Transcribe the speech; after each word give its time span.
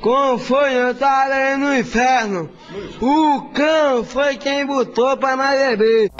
Como 0.00 0.38
foi 0.38 0.74
eu 0.74 0.94
tava 0.94 1.32
ali 1.32 1.56
no 1.56 1.74
inferno? 1.74 2.50
O 3.00 3.42
cão 3.54 4.04
foi 4.04 4.36
quem 4.36 4.66
botou 4.66 5.16
pra 5.16 5.36
nós 5.36 5.58
beber. 5.58 6.10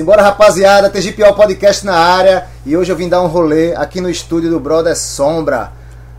Simbora 0.00 0.22
rapaziada, 0.22 0.88
TGPO 0.88 1.34
Podcast 1.34 1.84
na 1.84 1.94
área 1.94 2.46
e 2.64 2.74
hoje 2.74 2.90
eu 2.90 2.96
vim 2.96 3.06
dar 3.06 3.20
um 3.20 3.26
rolê 3.26 3.74
aqui 3.76 4.00
no 4.00 4.08
estúdio 4.08 4.48
do 4.48 4.58
Brother 4.58 4.96
Sombra, 4.96 5.72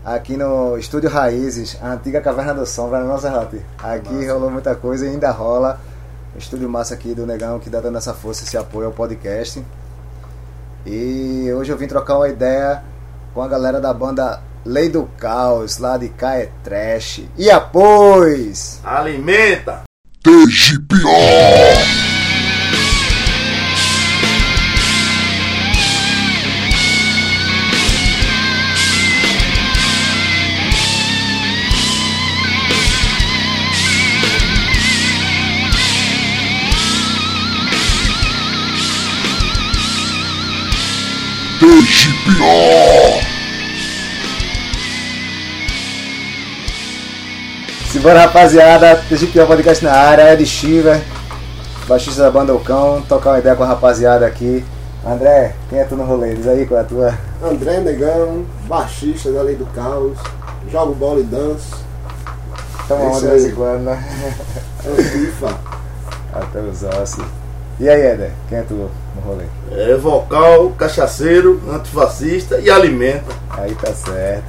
aqui 0.04 0.36
no 0.36 0.78
estúdio 0.78 1.10
Raízes, 1.10 1.76
a 1.82 1.94
antiga 1.94 2.20
Caverna 2.20 2.54
do 2.54 2.64
Sombra, 2.64 3.00
né, 3.00 3.08
nossa 3.08 3.28
Rati. 3.28 3.60
Aqui 3.82 4.12
massa. 4.12 4.32
rolou 4.34 4.52
muita 4.52 4.76
coisa 4.76 5.04
e 5.04 5.08
ainda 5.08 5.32
rola. 5.32 5.80
Estúdio 6.38 6.68
massa 6.68 6.94
aqui 6.94 7.12
do 7.12 7.26
Negão 7.26 7.58
que 7.58 7.68
dá 7.68 7.80
dando 7.80 7.98
essa 7.98 8.14
força, 8.14 8.44
esse 8.44 8.56
apoio 8.56 8.86
ao 8.86 8.92
podcast. 8.92 9.64
E 10.86 11.52
hoje 11.52 11.72
eu 11.72 11.76
vim 11.76 11.88
trocar 11.88 12.18
uma 12.18 12.28
ideia 12.28 12.84
com 13.34 13.42
a 13.42 13.48
galera 13.48 13.80
da 13.80 13.92
banda 13.92 14.40
Lei 14.64 14.88
do 14.88 15.06
Caos, 15.18 15.78
lá 15.78 15.96
de 15.98 16.08
Cae 16.08 16.50
Trash. 16.62 17.22
E 17.36 17.50
após! 17.50 18.78
Alimenta! 18.84 19.82
TGPO! 20.22 22.11
TGPO! 41.62 43.22
Simbora 47.92 48.22
rapaziada, 48.22 48.96
TGPO 49.08 49.46
Podcast 49.46 49.84
na 49.84 49.92
área, 49.92 50.32
Ed 50.32 50.44
Shiver, 50.44 51.00
baixista 51.86 52.22
da 52.22 52.32
banda 52.32 52.52
Ocão, 52.52 53.00
tocar 53.08 53.30
uma 53.30 53.38
ideia 53.38 53.54
com 53.54 53.62
a 53.62 53.66
rapaziada 53.66 54.26
aqui. 54.26 54.64
André, 55.06 55.54
quem 55.70 55.78
é 55.78 55.84
tu 55.84 55.94
no 55.94 56.02
rolê? 56.02 56.34
Diz 56.34 56.48
aí 56.48 56.66
qual 56.66 56.80
é 56.80 56.82
a 56.82 56.86
tua. 56.86 57.14
André 57.40 57.78
Negão, 57.78 58.44
baixista 58.66 59.30
da 59.30 59.42
Lei 59.42 59.54
do 59.54 59.66
Caos, 59.66 60.18
jogo 60.68 60.96
bola 60.96 61.20
e 61.20 61.22
danço. 61.22 61.76
Toma 62.88 63.04
É 63.04 63.10
isso 63.12 63.20
de 63.20 63.26
vez 63.28 63.44
em 63.44 63.54
quando, 63.54 63.82
né? 63.82 64.04
É 64.84 64.88
o 64.88 64.96
FIFA. 64.96 65.60
Até 66.34 66.58
os 66.58 66.82
ossos. 66.82 67.24
E 67.78 67.88
aí, 67.88 68.00
Éder, 68.00 68.32
quem 68.48 68.58
é 68.58 68.62
tu 68.62 68.90
rolê? 69.20 69.44
É 69.72 69.94
vocal, 69.96 70.70
cachaceiro, 70.70 71.60
antifascista 71.70 72.58
e 72.58 72.70
alimenta. 72.70 73.32
Aí 73.50 73.74
tá 73.74 73.92
certo. 73.92 74.44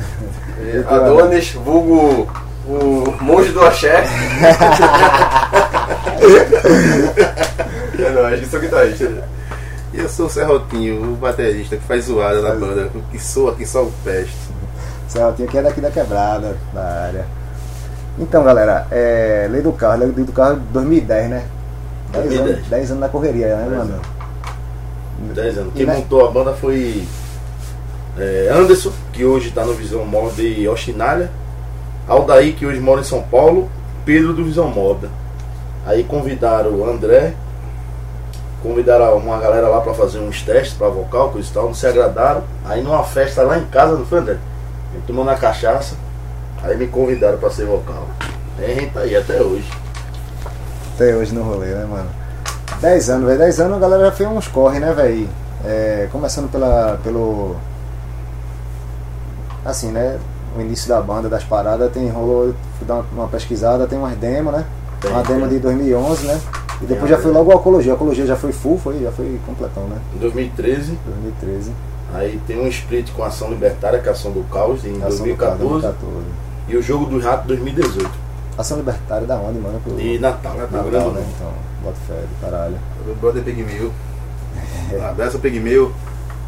Tu, 0.88 0.94
Adonis, 0.94 1.52
vulgo 1.52 2.28
o 2.66 3.14
monge 3.22 3.52
do 3.52 3.62
axé. 3.62 4.06
é 8.00 8.10
nóis, 8.12 8.40
que 8.40 8.46
sou 8.46 8.60
guitarrista. 8.60 9.24
E 9.94 10.00
eu 10.00 10.10
sou 10.10 10.26
o 10.26 10.30
Serrotinho, 10.30 11.14
o 11.14 11.16
baterista 11.16 11.78
que 11.78 11.84
faz 11.84 12.06
zoada 12.06 12.42
na 12.42 12.56
banda, 12.56 12.90
que 13.12 13.20
soa 13.20 13.52
aqui 13.52 13.66
só 13.66 13.84
o 13.84 13.92
peste. 14.04 14.34
Celtinho 15.08 15.48
que 15.48 15.58
é 15.58 15.62
daqui 15.62 15.80
da 15.80 15.92
quebrada, 15.92 16.58
da 16.74 16.82
área. 16.82 17.26
Então, 18.18 18.44
galera, 18.44 18.88
é, 18.90 19.48
Lei 19.50 19.62
do 19.62 19.72
Carro, 19.72 20.00
Lei 20.00 20.10
do 20.10 20.32
Carro 20.32 20.56
2010, 20.72 21.30
né? 21.30 21.44
10 22.12 22.26
anos, 22.26 22.38
2010. 22.38 22.68
10 22.70 22.92
anos 22.92 23.02
na 23.02 23.10
correria, 23.10 23.56
né, 23.56 23.78
mano? 23.78 24.02
10 25.32 25.58
anos. 25.60 25.74
Quem 25.74 25.86
montou 25.86 26.26
a 26.26 26.32
banda 26.32 26.54
foi 26.54 27.06
é, 28.18 28.50
Anderson, 28.54 28.92
que 29.12 29.26
hoje 29.26 29.50
está 29.50 29.64
no 29.66 29.74
Visão 29.74 30.06
Mob 30.06 30.32
de 30.34 30.68
Oxinália. 30.68 31.32
Aldair, 32.08 32.56
que 32.56 32.66
hoje 32.66 32.80
mora 32.80 33.02
em 33.02 33.06
São 33.06 33.22
Paulo. 33.22 33.70
Pedro 34.06 34.34
do 34.34 34.44
Visão 34.44 34.68
Mob. 34.68 35.08
Aí 35.86 36.04
convidaram 36.04 36.72
o 36.72 36.90
André. 36.90 37.34
Convidaram 38.62 39.18
uma 39.18 39.40
galera 39.40 39.68
lá 39.68 39.82
para 39.82 39.94
fazer 39.94 40.20
uns 40.20 40.42
testes 40.42 40.74
para 40.74 40.88
vocal, 40.88 41.32
coisa 41.32 41.50
e 41.50 41.54
tal. 41.54 41.66
Não 41.66 41.74
se 41.74 41.88
agradaram. 41.88 42.44
Aí 42.66 42.82
numa 42.82 43.04
festa 43.04 43.44
lá 43.44 43.58
em 43.58 43.66
casa, 43.66 43.98
não 43.98 44.06
foi, 44.06 44.20
André? 44.20 44.38
A 44.92 44.96
gente 44.96 45.08
tomou 45.08 45.26
na 45.26 45.36
cachaça. 45.36 45.96
Aí 46.62 46.78
me 46.78 46.88
convidaram 46.88 47.38
para 47.38 47.50
ser 47.50 47.66
vocal. 47.66 48.08
Aí 48.60 48.72
a 48.72 48.76
gente 48.76 48.94
tá 48.94 49.00
aí 49.02 49.16
até 49.16 49.42
hoje. 49.42 49.70
Até 50.96 51.16
hoje 51.16 51.34
no 51.34 51.44
rolê, 51.44 51.68
né, 51.68 51.86
mano? 51.86 52.23
10 52.84 53.10
anos, 53.10 53.26
velho. 53.28 53.40
10 53.40 53.60
anos 53.62 53.78
a 53.78 53.80
galera 53.80 54.06
já 54.06 54.12
fez 54.12 54.30
uns 54.30 54.48
corre, 54.50 54.78
né, 54.80 54.94
velho? 54.94 55.30
É, 55.64 56.10
começando 56.12 56.52
pela, 56.52 57.00
pelo. 57.02 57.56
Assim, 59.64 59.90
né? 59.92 60.20
O 60.58 60.62
início 60.62 60.90
da 60.90 61.02
banda, 61.02 61.30
das 61.30 61.44
paradas, 61.44 61.92
tem 61.92 62.08
rolou, 62.10 62.54
fui 62.78 62.86
dar 62.86 63.04
uma, 63.14 63.28
pesquisada, 63.28 63.88
tem 63.88 63.98
umas 63.98 64.16
demos, 64.18 64.54
né? 64.54 64.66
Tem, 65.02 65.10
uma 65.10 65.24
demo 65.24 65.48
de 65.48 65.58
2011, 65.60 66.28
né? 66.28 66.40
E 66.82 66.86
depois 66.86 67.10
já 67.10 67.18
foi 67.18 67.32
logo 67.32 67.52
a 67.52 67.56
Ecologia. 67.56 67.94
A 67.94 67.96
Ecologia 67.96 68.26
já 68.26 68.36
foi 68.36 68.52
full, 68.52 68.78
foi, 68.78 69.00
já 69.02 69.12
foi 69.12 69.40
completão, 69.48 69.84
né? 69.88 69.98
Em 70.14 70.20
2013. 70.20 71.00
2013. 71.06 71.72
Aí 72.14 72.40
tem 72.46 72.60
um 72.60 72.68
split 72.68 73.12
com 73.14 73.24
Ação 73.24 73.50
Libertária, 73.50 74.00
que 74.00 74.08
é 74.08 74.12
a 74.12 74.14
Ação 74.14 74.32
do 74.32 74.44
Caos, 74.52 74.86
em 74.86 75.02
Ação 75.02 75.26
do 75.26 75.36
Carro, 75.36 75.58
2014. 75.58 75.82
2014. 75.82 76.26
E 76.68 76.78
o 76.78 76.82
Jogo 76.84 77.06
do 77.06 77.20
Rato 77.20 77.48
2018. 77.48 78.12
Ação 78.58 78.78
Libertária 78.78 79.26
da 79.26 79.38
onde, 79.38 79.58
mano? 79.60 79.80
Pro- 79.80 80.00
E 80.00 80.20
Natal, 80.20 80.54
né? 80.54 80.68
Natal, 80.70 80.84
Grande 80.84 81.06
do 81.06 81.12
né? 81.14 81.26
Então, 81.36 81.73
bota 81.84 81.98
fé 82.08 82.14
do 82.14 82.42
caralho. 82.42 82.78
Brother 83.20 83.44
Pigmeu. 83.44 83.92
Um 84.94 85.06
abraço 85.06 85.40
Pigmeu. 85.40 85.92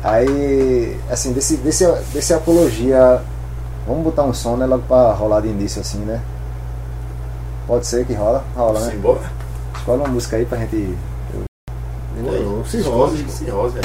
Aí, 0.03 0.97
assim, 1.09 1.33
desse, 1.33 1.57
desse, 1.57 1.85
desse 2.13 2.33
apologia, 2.33 3.21
vamos 3.87 4.03
botar 4.03 4.23
um 4.23 4.33
som, 4.33 4.55
né? 4.55 4.65
Logo 4.65 4.83
pra 4.87 5.13
rolar 5.13 5.41
de 5.41 5.47
início, 5.47 5.81
assim, 5.81 5.99
né? 5.99 6.21
Pode 7.65 7.87
ser 7.87 8.05
que 8.05 8.13
rola? 8.13 8.43
Rola, 8.55 8.79
né? 8.81 8.91
Simbora. 8.91 9.31
Escolhe 9.75 9.99
uma 10.01 10.07
música 10.07 10.35
aí 10.37 10.45
pra 10.45 10.59
gente. 10.59 10.95
Demorou. 12.15 12.63
Se 12.65 12.81
Cirrose. 12.83 13.23
rosa, 13.23 13.29
se 13.29 13.49
rosa. 13.49 13.79
é. 13.79 13.81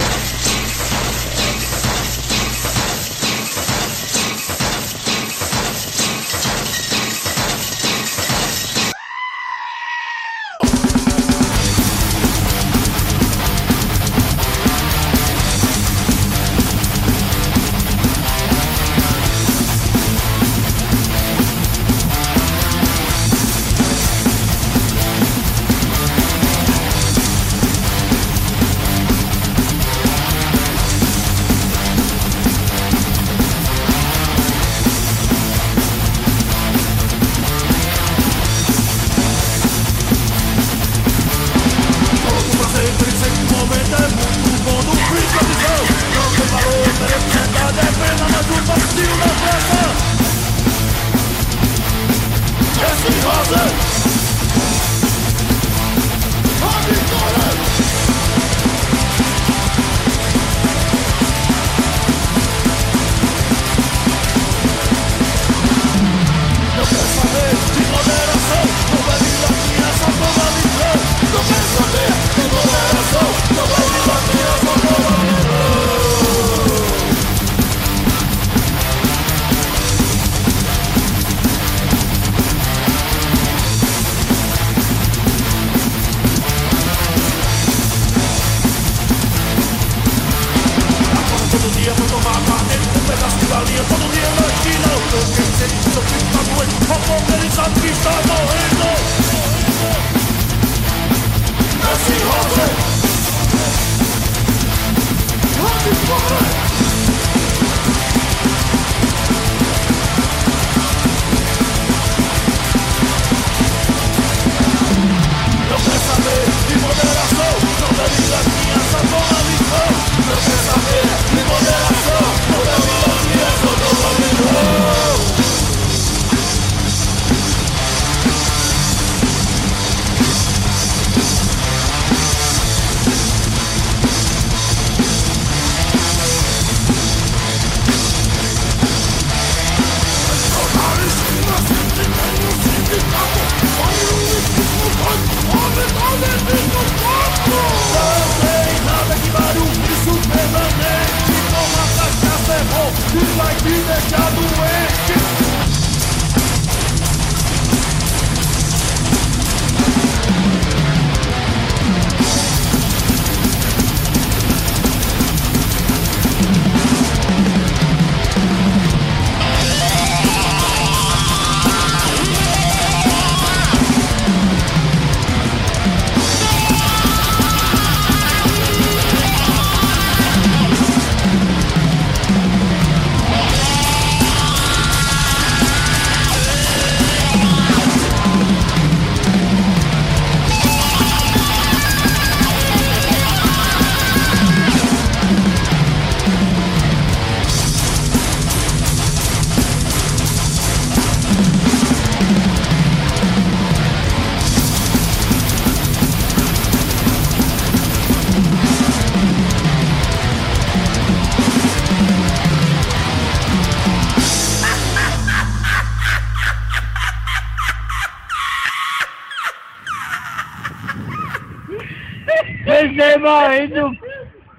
Como 97.62 97.77
ele 97.77 98.29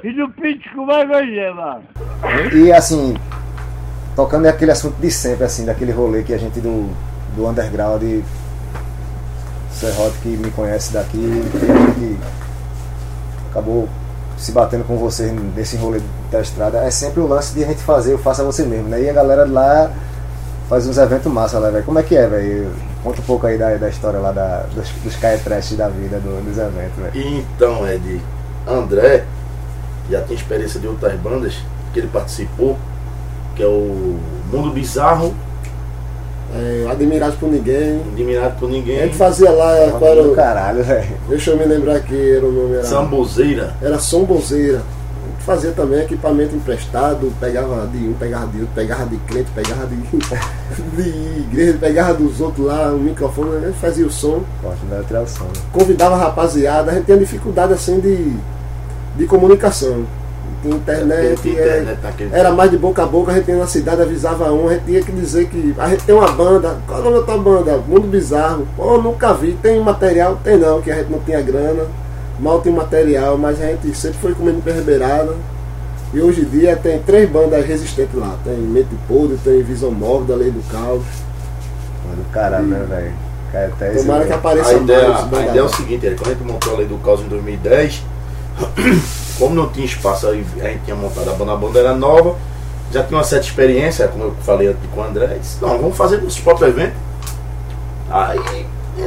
e 0.04 0.12
do 0.14 0.30
Pitch 0.30 0.66
como 0.76 0.92
é 0.92 1.06
que 1.06 1.14
é 1.14 1.26
Gema? 1.26 1.80
E 2.54 2.72
assim, 2.72 3.16
tocando 4.16 4.48
aquele 4.48 4.72
assunto 4.72 4.96
de 5.00 5.12
sempre, 5.12 5.44
assim, 5.44 5.66
daquele 5.66 5.92
rolê 5.92 6.24
que 6.24 6.34
a 6.34 6.38
gente 6.38 6.60
do, 6.60 6.90
do 7.36 7.48
underground 7.48 8.02
Serrote 9.72 10.18
que 10.22 10.30
me 10.30 10.52
conhece 10.52 10.94
daqui, 10.94 11.18
e 11.18 11.72
a 11.72 11.76
gente 11.78 12.20
acabou 13.50 13.88
se 14.38 14.52
batendo 14.52 14.84
com 14.84 14.98
vocês 14.98 15.32
nesse 15.56 15.78
rolê 15.78 16.02
da 16.32 16.42
estrada, 16.42 16.80
é 16.80 16.92
sempre 16.92 17.20
o 17.22 17.28
lance 17.28 17.54
de 17.54 17.64
a 17.64 17.68
gente 17.68 17.82
fazer 17.82 18.14
o 18.14 18.18
faça 18.18 18.44
você 18.44 18.64
mesmo, 18.64 18.90
né? 18.90 19.02
E 19.02 19.10
a 19.10 19.14
galera 19.14 19.46
de 19.46 19.52
lá 19.52 19.92
faz 20.68 20.88
uns 20.88 20.98
eventos 20.98 21.32
massa 21.32 21.58
lá, 21.60 21.70
velho. 21.70 21.84
Como 21.84 22.00
é 22.00 22.04
que 22.04 22.16
é, 22.16 22.28
velho? 22.28 22.72
Conta 23.04 23.22
um 23.22 23.24
pouco 23.24 23.48
aí 23.48 23.58
da, 23.58 23.76
da 23.76 23.90
história 23.90 24.20
lá 24.20 24.32
da, 24.32 24.64
dos, 24.76 24.90
dos 25.04 25.16
caetrestes 25.16 25.78
da 25.78 25.88
vida, 25.90 26.20
do- 26.20 26.44
dos 26.44 26.58
eventos, 26.58 26.96
velho. 26.98 27.12
Então, 27.40 27.88
Ed, 27.88 28.22
André 28.68 29.24
já 30.12 30.22
tem 30.22 30.36
experiência 30.36 30.80
de 30.80 30.88
outras 30.88 31.14
bandas 31.20 31.56
que 31.94 32.00
ele 32.00 32.08
participou, 32.12 32.78
que 33.56 33.64
é 33.64 33.68
o 33.68 34.18
Mundo 34.52 34.72
Bizarro, 34.72 35.34
É, 36.54 36.86
admirados 36.92 37.36
por 37.38 37.50
ninguém. 37.50 38.02
Admirado 38.12 38.56
por 38.60 38.68
A 38.68 38.72
Ninguém, 38.74 39.00
gente 39.04 39.16
fazia 39.16 39.50
lá, 39.52 39.74
qual 39.98 40.12
era 40.12 40.22
do 40.24 40.32
o- 40.34 40.36
caralho, 40.36 40.84
velho. 40.84 41.08
deixa 41.30 41.52
eu 41.52 41.58
me 41.58 41.64
lembrar 41.64 41.96
aqui, 41.96 42.36
era 42.36 42.46
o 42.46 42.52
nome 42.52 42.74
era. 42.76 42.84
Sambozeira, 42.84 43.74
Era 43.82 43.98
sombozeira. 44.00 44.80
A 44.80 45.28
gente 45.34 45.46
fazia 45.46 45.72
também 45.72 46.02
equipamento 46.02 46.54
emprestado, 46.54 47.32
pegava 47.40 47.88
de 47.88 48.00
um, 48.00 48.14
pegava 48.20 48.48
de 48.48 48.60
outro, 48.60 48.76
pegava 48.76 49.06
de 49.06 49.16
crente, 49.20 49.50
pegava 49.56 49.88
de, 49.88 49.96
de 51.02 51.40
igreja, 51.40 51.78
pegava 51.80 52.14
dos 52.16 52.42
outros 52.42 52.66
lá, 52.68 52.92
o 52.92 52.98
microfone, 52.98 53.56
a 53.56 53.68
gente 53.68 53.80
fazia 53.80 54.06
o 54.06 54.12
som, 54.12 54.44
Poxa, 54.62 54.76
não 54.84 54.90
deve 54.90 55.06
tirar 55.08 55.22
o 55.22 55.28
som, 55.28 55.46
né? 55.46 55.54
convidava 55.72 56.16
a 56.16 56.18
rapaziada, 56.18 56.92
a 56.92 56.96
gente 56.96 57.06
tinha 57.06 57.18
dificuldade 57.18 57.72
assim 57.74 58.00
de, 58.02 58.36
de 59.16 59.26
comunicação. 59.26 60.06
Tinha 60.62 60.76
internet, 60.76 61.42
Tinha 61.42 61.60
é, 61.60 61.82
internet 61.82 62.30
era 62.32 62.52
mais 62.52 62.70
de 62.70 62.78
boca 62.78 63.02
a 63.02 63.06
boca, 63.06 63.32
a 63.32 63.36
gente 63.36 63.50
ia 63.50 63.58
na 63.58 63.66
cidade, 63.66 64.02
avisava 64.02 64.52
um, 64.52 64.68
a 64.68 64.74
gente 64.74 64.86
tinha 64.86 65.02
que 65.02 65.12
dizer 65.12 65.48
que 65.48 65.74
a 65.78 65.90
gente 65.90 66.04
tem 66.04 66.14
uma 66.14 66.32
banda, 66.32 66.78
qual 66.86 67.00
é 67.00 67.02
o 67.02 67.06
nome 67.06 67.20
da 67.20 67.26
tua 67.26 67.38
banda? 67.38 67.78
Mundo 67.78 68.08
Bizarro. 68.08 68.68
Pô, 68.76 68.98
nunca 69.02 69.34
vi, 69.34 69.54
tem 69.54 69.80
material? 69.80 70.40
Tem 70.44 70.58
não, 70.58 70.82
que 70.82 70.92
a 70.92 70.96
gente 70.96 71.12
não 71.12 71.20
tinha 71.20 71.42
grana, 71.42 71.86
mal 72.40 72.62
tem 72.62 72.72
material, 72.72 73.38
mas 73.38 73.62
a 73.62 73.68
gente 73.68 73.96
sempre 73.96 74.20
foi 74.20 74.34
comendo 74.34 74.62
perrebeirada. 74.62 75.34
E 76.14 76.20
hoje 76.20 76.42
em 76.42 76.46
dia 76.46 76.76
tem 76.76 77.00
três 77.00 77.30
bandas 77.30 77.66
resistentes 77.66 78.14
lá, 78.14 78.36
tem 78.44 78.54
Mente 78.54 78.96
Podre, 79.08 79.38
tem 79.44 79.64
Visão 79.64 79.92
Mórbida, 79.92 80.36
Lei 80.36 80.52
do 80.52 80.62
Caos. 80.70 81.04
Mas 82.08 82.18
do 82.18 82.32
caralho, 82.32 82.68
né, 82.68 82.86
velho? 82.88 83.14
Caetés. 83.52 84.02
Tomara 84.02 84.26
que 84.26 84.34
apareça 84.34 84.70
A 84.72 84.74
ideia, 84.74 85.10
mais. 85.10 85.34
a 85.34 85.42
ideia 85.46 85.60
é 85.60 85.64
o 85.64 85.70
seguinte, 85.70 86.06
Ed, 86.06 86.16
quando 86.16 86.28
a 86.28 86.34
gente 86.34 86.44
montou 86.44 86.74
a 86.74 86.78
Lei 86.78 86.86
do 86.86 86.98
Caos 86.98 87.22
em 87.22 87.28
2010, 87.28 88.04
como 89.38 89.56
não 89.56 89.70
tinha 89.70 89.86
espaço, 89.86 90.28
a 90.28 90.34
gente 90.34 90.82
tinha 90.86 90.96
montado 90.96 91.30
a 91.30 91.34
banda, 91.34 91.54
a 91.54 91.56
banda 91.56 91.80
era 91.80 91.96
nova, 91.96 92.36
já 92.92 93.04
tinha 93.04 93.18
uma 93.18 93.24
certa 93.24 93.46
experiência, 93.46 94.08
como 94.08 94.26
eu 94.26 94.36
falei 94.42 94.68
antes 94.68 94.82
com 94.94 95.02
o 95.02 95.04
André, 95.04 95.38
disse, 95.40 95.62
não, 95.62 95.78
vamos 95.80 95.98
fazer 95.98 96.22
nosso 96.22 96.42
próprio 96.42 96.68
evento. 96.68 96.96
Aí 98.10 98.66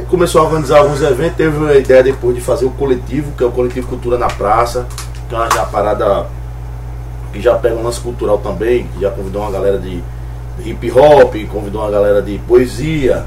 começou 0.09 0.41
a 0.41 0.45
organizar 0.45 0.79
alguns 0.79 1.01
eventos, 1.01 1.37
teve 1.37 1.69
a 1.69 1.75
ideia 1.77 2.03
depois 2.03 2.35
de 2.35 2.41
fazer 2.41 2.65
o 2.65 2.71
coletivo, 2.71 3.31
que 3.37 3.43
é 3.43 3.47
o 3.47 3.51
Coletivo 3.51 3.87
Cultura 3.87 4.17
na 4.17 4.27
Praça, 4.27 4.87
que 5.29 5.35
é 5.35 5.37
uma 5.37 5.65
parada 5.67 6.25
que 7.31 7.41
já 7.41 7.55
pega 7.55 7.75
um 7.75 7.83
lance 7.83 7.99
cultural 7.99 8.37
também, 8.39 8.87
que 8.87 9.01
já 9.01 9.11
convidou 9.11 9.41
uma 9.41 9.51
galera 9.51 9.77
de 9.77 10.03
hip 10.63 10.91
hop, 10.91 11.35
convidou 11.51 11.81
uma 11.81 11.91
galera 11.91 12.21
de 12.21 12.39
poesia, 12.39 13.25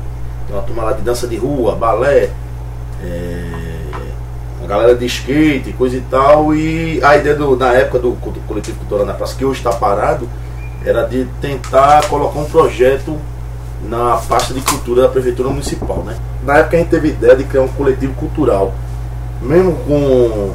uma 0.51 0.63
turma 0.63 0.85
lá 0.85 0.93
de 0.93 1.03
dança 1.03 1.27
de 1.27 1.37
rua, 1.37 1.77
balé, 1.77 2.31
galera 4.69 4.95
de 4.95 5.07
skate, 5.07 5.73
coisa 5.73 5.97
e 5.97 6.01
tal. 6.03 6.55
E 6.55 7.03
a 7.03 7.17
ideia 7.17 7.35
do, 7.35 7.57
na 7.57 7.73
época 7.73 7.99
do, 7.99 8.13
Coletivo 8.47 8.79
Cultural 8.79 9.07
na 9.07 9.15
Praça, 9.15 9.35
que 9.37 9.45
hoje 9.45 9.59
está 9.61 9.73
parado, 9.73 10.29
era 10.85 11.05
de 11.05 11.27
tentar 11.41 12.07
colocar 12.09 12.39
um 12.39 12.45
projeto 12.45 13.19
na 13.89 14.17
pasta 14.29 14.53
de 14.53 14.61
cultura 14.61 15.03
da 15.03 15.09
Prefeitura 15.09 15.49
Municipal. 15.49 16.03
Né? 16.05 16.17
Na 16.45 16.59
época 16.59 16.77
a 16.77 16.81
gente 16.81 16.91
teve 16.91 17.09
a 17.09 17.11
ideia 17.13 17.37
de 17.37 17.45
criar 17.45 17.63
um 17.63 17.69
coletivo 17.69 18.13
cultural, 18.15 18.75
mesmo 19.41 19.73
com 19.87 20.53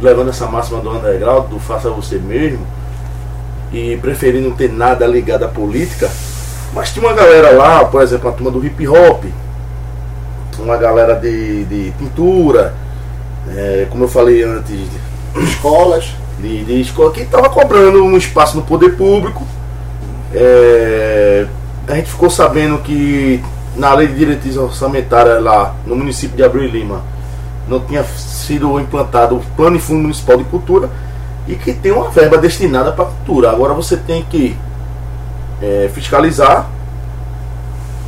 levando 0.00 0.30
essa 0.30 0.46
máxima 0.46 0.80
do 0.80 0.90
underground, 0.90 1.50
do 1.50 1.58
faça 1.58 1.90
você 1.90 2.16
mesmo, 2.16 2.66
e 3.70 3.98
preferindo 3.98 4.48
não 4.48 4.56
ter 4.56 4.72
nada 4.72 5.06
ligado 5.06 5.44
à 5.44 5.48
política, 5.48 6.10
mas 6.72 6.90
tinha 6.90 7.06
uma 7.06 7.14
galera 7.14 7.50
lá, 7.50 7.84
por 7.84 8.00
exemplo, 8.00 8.30
a 8.30 8.32
turma 8.32 8.50
do 8.50 8.64
hip 8.64 8.88
hop, 8.88 9.24
uma 10.58 10.78
galera 10.78 11.14
de, 11.14 11.64
de 11.64 11.92
pintura, 11.98 12.74
é, 13.56 13.86
como 13.90 14.04
eu 14.04 14.08
falei 14.08 14.42
antes, 14.42 14.78
Escolas. 15.36 16.14
de, 16.40 16.64
de 16.64 16.80
escola 16.80 17.12
que 17.12 17.20
estava 17.20 17.48
cobrando 17.48 18.02
um 18.02 18.16
espaço 18.16 18.56
no 18.56 18.62
poder 18.62 18.96
público. 18.96 19.46
É, 20.34 21.46
a 21.86 21.94
gente 21.94 22.10
ficou 22.10 22.30
sabendo 22.30 22.78
que 22.78 23.42
na 23.76 23.94
lei 23.94 24.06
de 24.08 24.14
diretriz 24.14 24.56
orçamentária 24.56 25.38
lá 25.38 25.74
no 25.86 25.96
município 25.96 26.36
de 26.36 26.42
Abreu 26.42 26.64
e 26.64 26.68
Lima 26.68 27.02
não 27.68 27.80
tinha 27.80 28.02
sido 28.04 28.80
implantado 28.80 29.36
o 29.36 29.40
plano 29.56 29.76
e 29.76 29.80
fundo 29.80 30.02
municipal 30.02 30.36
de 30.36 30.44
cultura 30.44 30.90
e 31.46 31.54
que 31.54 31.72
tem 31.72 31.92
uma 31.92 32.10
verba 32.10 32.36
destinada 32.38 32.92
para 32.92 33.04
cultura. 33.06 33.50
Agora 33.50 33.74
você 33.74 33.96
tem 33.96 34.22
que 34.24 34.56
é, 35.62 35.90
fiscalizar, 35.92 36.68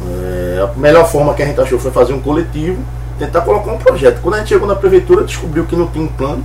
é, 0.08 0.68
a 0.68 0.78
melhor 0.78 1.08
forma 1.08 1.34
que 1.34 1.42
a 1.42 1.46
gente 1.46 1.60
achou 1.60 1.78
foi 1.78 1.90
fazer 1.90 2.12
um 2.12 2.20
coletivo, 2.20 2.78
tentar 3.22 3.42
colocar 3.42 3.72
um 3.72 3.78
projeto. 3.78 4.20
Quando 4.20 4.34
a 4.34 4.38
gente 4.38 4.48
chegou 4.48 4.66
na 4.66 4.74
prefeitura, 4.74 5.22
descobriu 5.24 5.64
que 5.64 5.76
não 5.76 5.86
tinha 5.86 6.04
um 6.04 6.08
plano, 6.08 6.42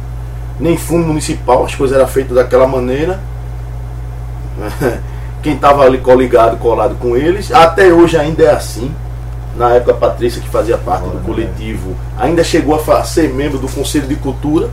nem 0.60 0.77
fundo 0.77 1.07
municipal, 1.07 1.65
as 1.65 1.74
coisas 1.74 1.98
eram 1.98 2.07
feitas 2.07 2.36
daquela 2.36 2.67
maneira. 2.67 3.19
Quem 5.41 5.55
estava 5.55 5.84
ali 5.84 5.98
coligado, 5.98 6.57
colado 6.57 6.96
com 6.96 7.17
eles, 7.17 7.51
até 7.51 7.91
hoje 7.91 8.15
ainda 8.17 8.43
é 8.43 8.51
assim. 8.51 8.93
Na 9.55 9.72
época, 9.72 9.91
a 9.93 9.96
Patrícia, 9.96 10.39
que 10.39 10.50
fazia 10.50 10.77
parte 10.77 11.05
do 11.10 11.24
coletivo, 11.24 11.96
ainda 12.15 12.43
chegou 12.43 12.75
a 12.75 13.03
ser 13.03 13.34
membro 13.34 13.57
do 13.57 13.67
Conselho 13.67 14.07
de 14.07 14.15
Cultura, 14.15 14.69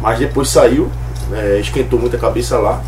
mas 0.00 0.18
depois 0.18 0.48
saiu, 0.48 0.90
é, 1.32 1.58
esquentou 1.60 1.98
muita 1.98 2.16
cabeça 2.16 2.56
lá. 2.56 2.80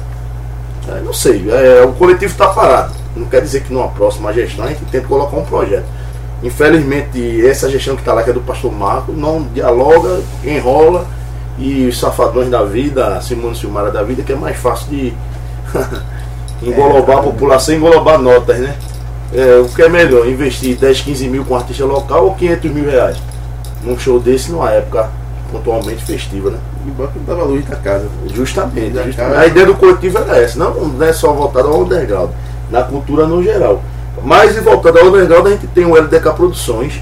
É, 0.89 1.01
não 1.01 1.13
sei, 1.13 1.51
é, 1.51 1.85
o 1.85 1.93
coletivo 1.93 2.33
está 2.33 2.49
parado. 2.49 2.95
Não 3.15 3.27
quer 3.27 3.43
dizer 3.43 3.63
que 3.63 3.73
numa 3.73 3.89
próxima 3.89 4.33
gestão 4.33 4.65
a 4.65 4.69
gente 4.69 4.85
tenta 4.87 5.07
colocar 5.07 5.37
um 5.37 5.45
projeto. 5.45 5.85
Infelizmente, 6.43 7.47
essa 7.47 7.71
gestão 7.71 7.95
que 7.95 8.03
está 8.03 8.13
lá, 8.13 8.23
que 8.23 8.31
é 8.31 8.33
do 8.33 8.41
pastor 8.41 8.73
Marco, 8.73 9.13
não 9.13 9.43
dialoga, 9.55 10.21
enrola 10.45 11.07
e 11.59 11.87
os 11.87 11.99
safadões 11.99 12.51
da 12.51 12.65
vida, 12.65 13.21
Simone 13.21 13.55
Silmara 13.55 13.91
da 13.91 14.03
vida, 14.03 14.23
que 14.23 14.33
é 14.33 14.37
mais 14.37 14.57
fácil 14.57 14.89
de 14.89 15.15
engolobar 16.63 17.19
a 17.19 17.23
população, 17.23 17.75
engolobar 17.75 18.19
notas, 18.19 18.59
né? 18.59 18.75
É, 19.33 19.57
o 19.61 19.69
que 19.69 19.83
é 19.83 19.89
melhor, 19.89 20.27
investir 20.27 20.77
10, 20.77 21.01
15 21.03 21.29
mil 21.29 21.45
com 21.45 21.55
artista 21.55 21.85
local 21.85 22.27
ou 22.27 22.35
500 22.35 22.71
mil 22.71 22.85
reais? 22.85 23.17
Num 23.85 23.99
show 23.99 24.19
desse, 24.19 24.51
numa 24.51 24.71
época 24.71 25.11
pontualmente 25.53 26.05
festiva, 26.05 26.51
né? 26.51 26.59
Embora 26.87 27.11
que 27.11 27.19
não 27.19 27.27
dava 27.27 27.45
luz 27.45 27.65
da 27.67 27.77
casa. 27.77 28.09
Justamente, 28.35 28.95
justamente. 28.95 29.17
cara. 29.17 29.41
A 29.41 29.47
ideia 29.47 29.67
do 29.67 29.75
coletivo 29.75 30.19
era 30.19 30.39
essa, 30.39 30.59
não, 30.59 30.75
não 30.75 31.07
é 31.07 31.13
só 31.13 31.33
voltada 31.33 31.69
ao 31.69 31.83
underground, 31.83 32.31
na 32.71 32.83
cultura 32.83 33.27
no 33.27 33.43
geral. 33.43 33.83
Mas 34.25 34.57
e 34.57 34.61
voltado 34.61 34.99
ao 34.99 35.07
underground, 35.07 35.47
a 35.47 35.51
gente 35.51 35.67
tem 35.69 35.85
o 35.85 35.97
LDK 35.97 36.33
Produções, 36.35 37.01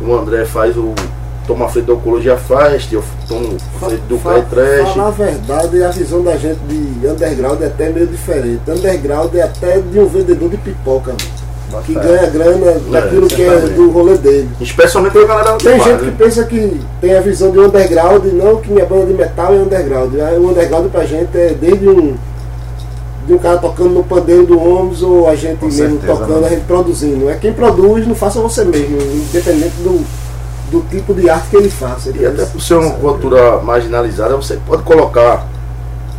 o 0.00 0.14
André 0.14 0.44
faz 0.44 0.76
o. 0.76 0.94
Toma 1.46 1.66
a 1.66 1.68
frente 1.68 1.84
da 1.84 1.92
Oncologia 1.92 2.38
Fest, 2.38 2.90
eu 2.90 3.04
tomo 3.28 3.58
a 3.76 3.86
frente 3.86 4.00
do 4.08 4.18
Cai 4.18 4.42
Trash. 4.48 4.94
Falar 4.94 5.08
a 5.08 5.10
verdade, 5.10 5.82
a 5.84 5.90
visão 5.90 6.22
da 6.22 6.36
gente 6.38 6.58
de 6.60 7.06
underground 7.06 7.60
é 7.60 7.66
até 7.66 7.90
meio 7.90 8.06
diferente. 8.06 8.62
Underground 8.66 9.34
é 9.34 9.42
até 9.42 9.78
de 9.78 10.00
um 10.00 10.06
vendedor 10.06 10.48
de 10.48 10.56
pipoca, 10.56 11.14
mano, 11.70 11.82
que 11.84 11.92
ganha 11.92 12.30
grana 12.30 12.80
daquilo 12.90 13.26
que 13.28 13.42
é 13.42 13.60
do 13.60 13.90
rolê 13.90 14.16
dele. 14.16 14.48
Especialmente 14.58 15.18
a 15.18 15.24
galera 15.26 15.52
Tem 15.58 15.78
gente 15.78 15.98
que 15.98 16.06
né? 16.06 16.14
pensa 16.16 16.44
que 16.44 16.80
tem 17.02 17.14
a 17.14 17.20
visão 17.20 17.50
de 17.50 17.58
underground, 17.58 18.24
não 18.32 18.56
que 18.56 18.72
minha 18.72 18.86
banda 18.86 19.04
de 19.04 19.12
metal 19.12 19.52
é 19.52 19.58
underground. 19.58 20.14
Aí 20.14 20.38
O 20.38 20.48
underground 20.48 20.90
pra 20.90 21.04
gente 21.04 21.36
é 21.36 21.54
desde 21.60 21.86
um, 21.86 22.16
de 23.26 23.32
um 23.32 23.38
cara 23.38 23.56
tocando 23.58 23.90
no 23.90 24.04
pandeiro 24.04 24.44
do 24.46 24.58
ônibus 24.60 25.02
ou 25.02 25.28
a 25.28 25.34
gente 25.34 25.58
Com 25.58 25.66
mesmo 25.66 25.98
certeza, 26.00 26.12
tocando, 26.12 26.40
né? 26.40 26.46
a 26.46 26.50
gente 26.50 26.64
produzindo. 26.64 27.30
É 27.30 27.34
quem 27.36 27.52
produz, 27.52 28.06
não 28.06 28.14
faça 28.14 28.40
você 28.40 28.64
mesmo, 28.64 28.96
independente 29.00 29.76
do, 29.76 30.04
do 30.70 30.80
tipo 30.90 31.14
de 31.14 31.28
arte 31.30 31.48
que 31.48 31.56
ele 31.56 31.70
faça. 31.70 32.10
E 32.14 32.26
até 32.26 32.44
por 32.44 32.60
ser 32.60 32.74
uma 32.74 32.90
cultura 32.92 33.58
marginalizada, 33.60 34.36
você 34.36 34.58
pode 34.66 34.82
colocar 34.82 35.46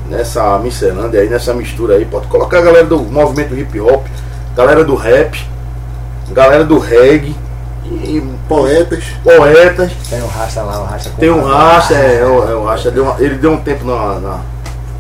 nessa 0.10 0.58
miscelânea 0.60 1.22
aí, 1.22 1.30
nessa 1.30 1.54
mistura 1.54 1.96
aí, 1.96 2.06
pode 2.06 2.28
colocar 2.28 2.60
a 2.60 2.62
galera 2.62 2.86
do 2.86 3.00
movimento 3.00 3.56
hip 3.56 3.80
hop, 3.80 4.06
galera 4.56 4.84
do 4.84 4.96
rap, 4.96 5.48
galera 6.32 6.64
do 6.64 6.78
reggae, 6.80 7.36
e 7.86 8.20
Poetas. 8.48 9.04
poetas. 9.24 9.92
Tem 10.10 10.22
um 10.24 10.28
racha 10.28 10.62
lá, 10.64 10.82
um 10.82 10.86
racha 10.86 11.10
com 11.12 11.18
Tem 11.18 11.30
um 11.30 11.44
racha, 11.44 11.94
é, 11.94 12.20
é, 12.22 12.26
o- 12.26 12.50
é 12.50 12.56
o 12.56 12.64
racha, 12.64 12.90
deu 12.90 13.04
uma- 13.04 13.16
ele 13.20 13.36
deu 13.36 13.52
um 13.52 13.58
tempo 13.58 13.86
na, 13.86 14.20
na, 14.20 14.40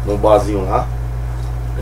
no 0.05 0.17
barzinho 0.17 0.63
lá. 0.69 0.87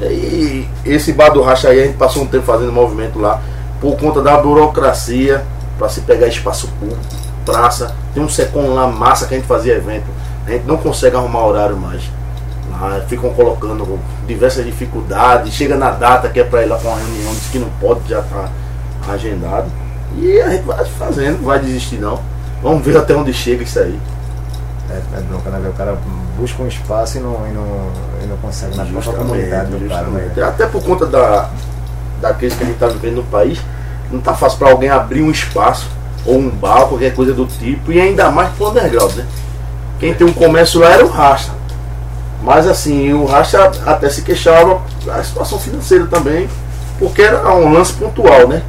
E 0.02 0.68
esse 0.86 1.14
bar 1.14 1.30
do 1.30 1.42
racha 1.42 1.70
aí, 1.70 1.82
a 1.82 1.86
gente 1.86 1.98
passou 1.98 2.24
um 2.24 2.28
tempo 2.28 2.46
fazendo 2.46 2.72
movimento 2.72 3.20
lá, 3.20 3.42
por 3.80 3.96
conta 3.98 4.22
da 4.22 4.38
burocracia, 4.38 5.44
para 5.78 5.90
se 5.90 6.02
pegar 6.02 6.28
espaço 6.28 6.68
público, 6.80 7.02
praça. 7.46 7.96
Tem 8.14 8.24
um 8.24 8.30
secom 8.30 8.74
lá 8.74 8.88
massa 8.88 9.28
que 9.28 9.34
a 9.34 9.38
gente 9.38 9.48
fazia 9.48 9.76
evento. 9.76 10.06
A 10.46 10.52
gente 10.52 10.66
não 10.66 10.78
consegue 10.78 11.16
arrumar 11.16 11.46
horário 11.46 11.78
mais. 11.78 12.04
Lá 12.72 13.02
ficam 13.08 13.34
colocando 13.34 14.00
diversas 14.28 14.66
dificuldades. 14.66 15.54
Chega 15.54 15.76
na 15.76 15.92
data 15.92 16.30
que 16.30 16.40
é 16.40 16.44
para 16.44 16.64
ir 16.64 16.66
lá 16.66 16.78
para 16.78 16.90
uma 16.90 17.00
reunião, 17.00 17.34
diz 17.34 17.48
que 17.48 17.60
não 17.60 17.70
pode, 17.80 18.02
já 18.08 18.20
está 18.20 18.50
agendado. 19.08 19.72
E 20.18 20.40
a 20.42 20.50
gente 20.50 20.64
vai 20.64 20.86
fazendo, 20.86 21.38
não 21.40 21.46
vai 21.46 21.60
desistir 21.60 21.98
não. 21.98 22.20
Vamos 22.62 22.86
ver 22.86 22.98
até 22.98 23.16
onde 23.16 23.34
chega 23.34 23.64
isso 23.64 23.80
aí. 23.80 24.00
É, 24.94 25.18
é 25.18 25.22
bronca, 25.22 25.50
né? 25.50 25.70
O 25.70 25.74
cara 25.74 25.98
busca 26.38 26.62
um 26.62 26.68
espaço 26.68 27.18
e 27.18 27.20
não, 27.20 27.48
e 27.48 27.52
não, 27.52 27.92
e 28.24 28.28
não 28.28 28.38
consegue 28.38 28.78
na 28.78 28.86
própria 28.86 29.14
comunidade 29.14 29.72
do 29.72 29.90
cara, 29.90 30.08
né? 30.08 30.32
Até 30.44 30.68
por 30.68 30.84
conta 30.84 31.06
da, 31.06 31.50
da 32.22 32.34
crise 32.34 32.56
que 32.56 32.64
a 32.64 32.66
gente 32.66 32.76
está 32.76 32.88
vivendo 32.88 33.16
no 33.16 33.24
país, 33.24 33.60
não 34.12 34.22
tá 34.22 34.34
fácil 34.34 34.60
para 34.60 34.70
alguém 34.70 34.90
abrir 34.90 35.22
um 35.24 35.32
espaço 35.32 35.88
ou 36.26 36.38
um 36.38 36.50
bar, 36.50 36.88
qualquer 36.88 37.14
coisa 37.14 37.34
do 37.34 37.46
tipo, 37.46 37.92
e 37.92 38.00
ainda 38.00 38.32
mais 38.32 38.54
pro 38.56 38.70
underground, 38.70 39.14
né? 39.16 39.26
Quem 40.00 40.14
tem 40.14 40.26
um 40.26 40.34
comércio 40.34 40.80
lá 40.80 40.92
era 40.92 41.06
o 41.06 41.10
Racha. 41.10 41.52
Mas 42.42 42.68
assim, 42.68 43.14
o 43.14 43.26
Racha 43.26 43.72
até 43.86 44.10
se 44.10 44.22
queixava 44.22 44.82
da 45.06 45.24
situação 45.24 45.58
financeira 45.58 46.06
também, 46.08 46.50
porque 47.00 47.22
era 47.22 47.54
um 47.54 47.72
lance 47.72 47.94
pontual, 47.94 48.48
né? 48.48 48.62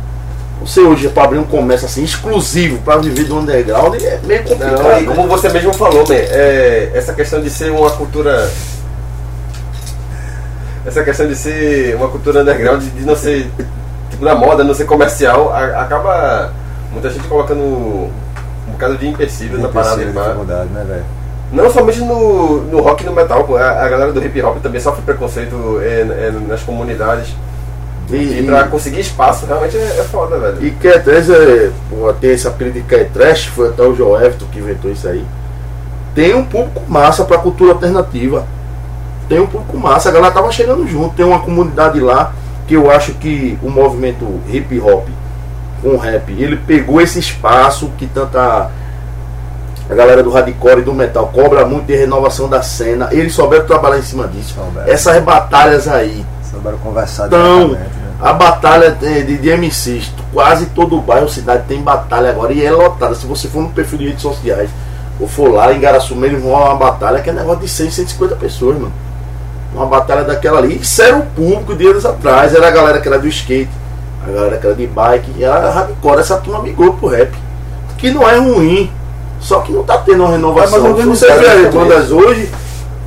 Você 0.65 0.81
hoje, 0.81 1.09
para 1.11 1.25
abrir 1.25 1.39
um 1.39 1.45
comércio 1.45 1.87
assim, 1.87 2.03
exclusivo 2.03 2.79
para 2.79 2.97
viver 2.99 3.25
do 3.25 3.37
underground, 3.39 4.01
é 4.03 4.19
meio 4.25 4.43
complicado. 4.45 4.83
Não, 4.83 4.99
e 4.99 5.07
né? 5.07 5.15
como 5.15 5.29
você 5.29 5.49
mesmo 5.51 5.73
falou, 5.75 6.05
man, 6.09 6.15
é, 6.15 6.91
essa 6.95 7.13
questão 7.13 7.41
de 7.41 7.51
ser 7.51 7.71
uma 7.71 7.91
cultura. 7.91 8.51
Essa 10.87 11.03
questão 11.03 11.27
de 11.27 11.35
ser 11.37 11.95
uma 11.97 12.09
cultura 12.09 12.41
underground, 12.43 12.83
de 12.83 13.05
não 13.05 13.17
ser 13.17 13.51
tipo 14.11 14.25
na 14.25 14.35
moda, 14.35 14.63
não 14.65 14.75
ser 14.75 14.85
comercial, 14.85 15.53
a- 15.53 15.83
acaba 15.83 16.53
muita 16.93 17.11
gente 17.11 17.27
colocando 17.27 17.61
um 17.61 18.11
bocado 18.73 18.97
de 18.97 19.07
empecilho 19.09 19.59
na 19.59 19.69
parada. 19.69 20.05
Dificuldade, 20.05 20.69
né, 20.71 20.85
velho? 20.87 21.05
Não 21.53 21.71
somente 21.71 22.01
no, 22.01 22.63
no 22.63 22.81
rock 22.81 23.03
e 23.03 23.07
no 23.07 23.13
metal, 23.13 23.47
a, 23.57 23.85
a 23.85 23.89
galera 23.89 24.13
do 24.13 24.25
hip 24.25 24.43
hop 24.43 24.59
também 24.63 24.81
sofre 24.81 25.03
preconceito 25.03 25.79
é, 25.83 26.01
é, 26.01 26.33
nas 26.49 26.63
comunidades. 26.63 27.29
E- 28.11 28.41
E, 28.41 28.43
pra 28.47 28.65
conseguir 28.65 29.01
espaço 29.01 29.47
realmente 29.47 29.77
é, 29.77 29.81
é 30.01 30.05
foda, 30.05 30.39
velho. 30.39 30.59
E 30.67 30.71
Q3 30.73 31.31
é, 31.35 31.71
pô, 31.91 32.13
tem 32.13 32.31
esse 32.33 32.47
apelido 32.47 32.81
de 32.81 32.85
Q3, 32.87 33.49
foi 33.49 33.69
até 33.69 33.83
o 33.83 33.95
Joel 33.95 34.25
Everton 34.27 34.47
que 34.53 34.59
inventou 34.59 34.91
isso 34.91 35.09
aí. 35.09 35.25
Tem 36.15 36.35
um 36.35 36.45
público 36.45 36.83
massa 36.89 37.25
pra 37.25 37.39
cultura 37.39 37.73
alternativa. 37.73 38.47
Tem 39.29 39.41
um 39.41 39.47
público 39.47 39.77
massa, 39.79 40.11
a 40.11 40.13
galera 40.13 40.33
tava 40.33 40.53
chegando 40.53 40.87
junto. 40.87 41.15
Tem 41.17 41.25
uma 41.25 41.41
comunidade 41.41 41.99
lá 41.99 42.33
que 42.69 42.75
eu 42.75 42.91
acho 42.91 43.15
que 43.15 43.59
o 43.63 43.71
movimento 43.71 44.25
hip 44.49 44.79
hop 44.81 45.09
com 45.83 45.97
rap, 45.97 46.31
ele 46.33 46.57
pegou 46.57 47.01
esse 47.01 47.19
espaço 47.19 47.91
que 47.99 48.07
tanta 48.07 48.71
a 49.91 49.95
galera 49.95 50.23
do 50.23 50.31
hardcore 50.31 50.81
e 50.81 50.83
do 50.83 50.95
metal 50.95 51.27
cobra 51.35 51.67
muito 51.67 51.85
de 51.87 51.95
renovação 51.95 52.49
da 52.49 52.63
cena. 52.63 53.09
Eles 53.13 53.35
souberam 53.35 53.67
trabalhar 53.67 53.99
em 53.99 54.03
cima 54.03 54.27
disso. 54.27 54.55
Essas 54.87 55.23
batalhas 55.23 55.87
aí, 55.89 56.25
Souberam 56.55 56.79
conversar 56.79 57.27
então, 57.27 57.69
né? 57.69 57.87
a 58.21 58.33
batalha 58.33 58.91
de, 58.93 59.37
de, 59.37 59.57
MCs, 59.57 60.13
quase 60.33 60.67
todo 60.67 61.01
bairro, 61.01 61.29
cidade 61.29 61.65
tem 61.67 61.83
batalha 61.83 62.31
agora 62.31 62.53
e 62.53 62.65
é 62.65 62.71
lotada. 62.71 63.15
Se 63.15 63.27
você 63.27 63.49
for 63.49 63.63
no 63.63 63.71
perfil 63.71 63.99
de 63.99 64.07
redes 64.07 64.23
sociais 64.23 64.71
ou 65.19 65.29
for 65.29 65.53
lá 65.53 65.73
em 65.73 65.81
Garaçu, 65.81 66.15
eles 66.25 66.43
vão 66.43 66.57
a 66.57 66.71
uma 66.71 66.77
batalha 66.77 67.21
que 67.21 67.31
é 67.31 67.33
negócio 67.33 67.61
de 67.61 67.69
100, 67.69 67.91
150 67.91 68.37
pessoas, 68.37 68.77
mano. 68.77 68.93
Uma 69.75 69.87
batalha 69.87 70.23
daquela 70.23 70.59
ali. 70.59 70.79
Isso 70.81 71.03
era 71.03 71.17
o 71.17 71.27
público 71.27 71.75
de 71.75 71.87
anos 71.89 72.07
atrás, 72.07 72.55
era 72.55 72.69
a 72.69 72.71
galera 72.71 73.01
que 73.01 73.09
era 73.09 73.19
do 73.19 73.27
skate, 73.27 73.71
a 74.27 74.31
galera 74.31 74.57
que 74.57 74.67
era 74.67 74.75
de 74.75 74.87
bike, 74.87 75.33
e 75.37 75.45
a 75.45 75.71
hardcore, 75.71 76.21
essa 76.21 76.37
turma 76.37 76.63
migrou 76.63 76.95
pro 76.95 77.09
rap. 77.09 77.33
Que 77.99 78.11
não 78.11 78.29
é 78.29 78.39
ruim, 78.39 78.91
só 79.41 79.61
que 79.61 79.73
não 79.73 79.83
tá 79.83 79.99
tendo 79.99 80.23
uma 80.23 80.31
renovação. 80.31 80.79
É, 80.79 80.89
mas 80.91 81.01
Se 81.01 81.05
você 81.05 81.33
vê 81.35 81.49
as 81.49 81.75
bandas 81.75 82.11
hoje, 82.11 82.49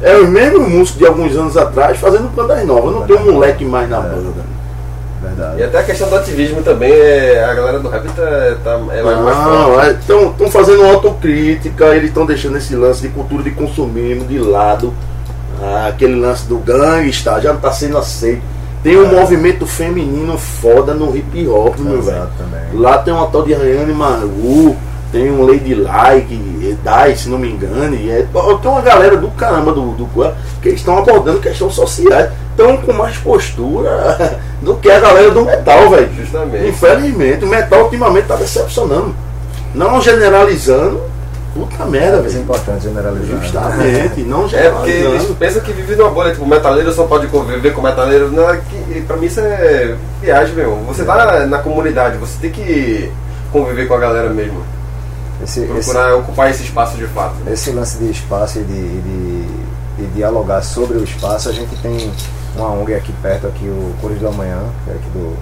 é 0.02 0.16
os 0.18 0.30
mesmos 0.30 0.68
músicos 0.68 1.00
de 1.00 1.06
alguns 1.06 1.36
anos 1.36 1.58
atrás 1.58 1.98
fazendo 1.98 2.34
bandas 2.34 2.66
novas. 2.66 2.94
Não 2.94 3.02
tem 3.02 3.16
um 3.16 3.34
moleque 3.34 3.66
mais 3.66 3.90
na 3.90 4.00
banda. 4.00 4.58
Verdade. 5.22 5.60
E 5.60 5.64
até 5.64 5.80
a 5.80 5.84
questão 5.84 6.10
do 6.10 6.16
ativismo 6.16 6.62
também, 6.62 6.92
é, 6.92 7.44
a 7.44 7.54
galera 7.54 7.80
do 7.80 7.90
rap 7.90 8.04
tá, 8.10 8.24
tá, 8.64 8.80
é 8.94 9.02
mais, 9.02 9.20
mais 9.20 9.38
forte. 9.38 10.00
Não, 10.08 10.32
estão 10.32 10.52
fazendo 10.52 10.86
autocrítica, 10.86 11.86
eles 11.96 12.10
estão 12.10 12.26
deixando 12.26 12.58
esse 12.58 12.76
lance 12.76 13.02
de 13.02 13.10
cultura 13.10 13.44
de 13.44 13.52
consumismo 13.52 14.26
de 14.26 14.38
lado. 14.38 14.94
Ah, 15.62 15.88
aquele 15.90 16.16
lance 16.16 16.46
do 16.46 16.58
gangsta 16.58 17.40
já 17.42 17.50
não 17.50 17.58
está 17.58 17.72
sendo 17.72 17.98
aceito. 17.98 18.44
Tem 18.84 18.96
um 18.96 19.08
movimento 19.08 19.66
feminino 19.66 20.38
foda 20.38 20.94
no 20.94 21.16
hip 21.16 21.48
hop, 21.48 21.80
meu 21.80 22.02
velho. 22.02 22.28
Lá 22.74 23.00
tem 23.00 23.12
uma 23.12 23.28
tal 23.28 23.44
de 23.44 23.54
Rayane 23.54 23.92
Maru, 23.92 24.78
tem 25.12 25.32
um 25.32 25.46
Lady 25.46 25.74
Like, 25.76 26.78
Dai, 26.84 27.16
se 27.16 27.30
não 27.30 27.38
me 27.38 27.50
engano. 27.50 27.96
E 27.96 28.10
é, 28.10 28.26
tem 28.62 28.72
uma 28.72 28.82
galera 28.82 29.18
do 29.18 29.30
caramba 29.30 29.72
do, 29.72 29.92
do 29.94 30.08
que 30.62 30.70
estão 30.70 30.98
abordando 30.98 31.40
questões 31.40 31.74
sociais. 31.74 32.30
Estão 32.52 32.78
com 32.78 32.92
mais 32.94 33.18
postura 33.18 34.40
do 34.62 34.76
que 34.76 34.90
a 34.90 35.00
galera 35.00 35.32
do 35.32 35.46
metal, 35.46 35.90
velho. 35.90 36.10
Justamente. 36.14 36.68
Infelizmente, 36.68 37.46
o 37.46 37.48
metal 37.48 37.84
ultimamente 37.84 38.28
tá 38.28 38.36
decepcionando. 38.36 39.16
Não 39.76 40.02
generalizando, 40.02 41.02
puta 41.54 41.86
merda, 41.86 42.18
É 42.18 42.22
velho. 42.22 42.40
importante 42.40 42.84
generalizar. 42.84 43.42
Justamente, 43.42 44.22
não 44.22 44.46
É 44.52 44.70
porque 44.72 44.90
eles 44.92 45.24
pensam 45.38 45.62
que 45.62 45.72
vive 45.72 45.96
numa 45.96 46.10
bolha, 46.10 46.32
tipo, 46.32 46.46
metaleiro 46.46 46.92
só 46.92 47.04
pode 47.04 47.28
conviver 47.28 47.74
com 47.74 47.82
metaleiro. 47.82 48.32
Não, 48.32 48.50
é 48.50 48.58
que, 48.58 49.02
pra 49.02 49.18
mim 49.18 49.28
isso 49.28 49.40
é 49.40 49.96
viagem, 50.22 50.56
meu. 50.56 50.76
Você 50.88 51.04
tá 51.04 51.16
na, 51.16 51.46
na 51.46 51.60
comunidade, 51.60 52.18
você 52.18 52.38
tem 52.42 52.52
que 52.52 53.12
conviver 53.52 53.88
com 53.88 53.94
a 53.94 54.00
galera 54.00 54.30
mesmo. 54.30 54.64
Esse, 55.44 55.60
esse, 55.62 55.72
Procurar 55.72 56.16
ocupar 56.16 56.50
esse 56.50 56.64
espaço 56.64 56.98
de 56.98 57.06
fato. 57.08 57.36
esse 57.48 57.70
lance 57.72 57.98
de 57.98 58.10
espaço 58.10 58.60
e 58.60 58.64
de, 58.64 59.02
de, 59.02 59.48
de 59.98 60.08
dialogar 60.16 60.62
sobre 60.64 60.98
o 60.98 61.04
espaço, 61.04 61.50
a 61.50 61.52
gente 61.52 61.76
tem 61.82 62.12
uma 62.56 62.70
ONG 62.72 62.96
aqui 62.96 63.14
perto, 63.22 63.46
aqui 63.48 63.66
o 63.66 63.94
Cores 64.02 64.20
do 64.20 64.28
Amanhã, 64.28 64.60
que 64.84 64.92
é 64.92 64.94
aqui 64.96 65.10
do. 65.10 65.38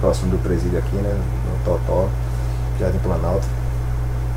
próximo 0.00 0.30
do 0.30 0.38
presídio 0.38 0.78
aqui, 0.78 0.96
né? 0.96 1.14
No 1.14 1.64
Totó, 1.64 2.08
Jardim 2.78 2.98
Planalto. 2.98 3.46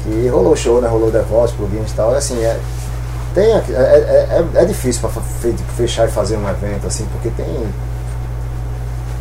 Que 0.03 0.27
rolou 0.27 0.53
show, 0.57 0.81
né? 0.81 0.89
Rolou 0.89 1.09
Devotos, 1.09 1.53
plugins 1.55 1.91
e 1.91 1.93
tal. 1.95 2.11
E 2.13 2.17
assim, 2.17 2.37
é. 2.43 2.59
Tem, 3.33 3.53
aqui- 3.53 3.73
é, 3.73 3.77
é, 3.77 4.45
é, 4.57 4.61
é 4.61 4.65
difícil 4.65 5.01
para 5.09 5.21
fechar 5.77 6.07
e 6.07 6.11
fazer 6.11 6.35
um 6.37 6.47
evento, 6.49 6.85
assim, 6.85 7.05
porque 7.13 7.29
tem 7.31 7.65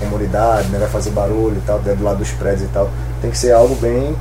comunidade, 0.01 0.69
né? 0.69 0.79
Vai 0.79 0.89
fazer 0.89 1.11
barulho 1.11 1.57
e 1.57 1.61
tal, 1.67 1.79
do 1.79 2.03
lado 2.03 2.19
dos 2.19 2.31
prédios 2.33 2.63
e 2.63 2.73
tal. 2.73 2.91
Tem 3.21 3.31
que 3.31 3.39
ser 3.39 3.53
algo 3.53 3.75
bem 3.77 4.15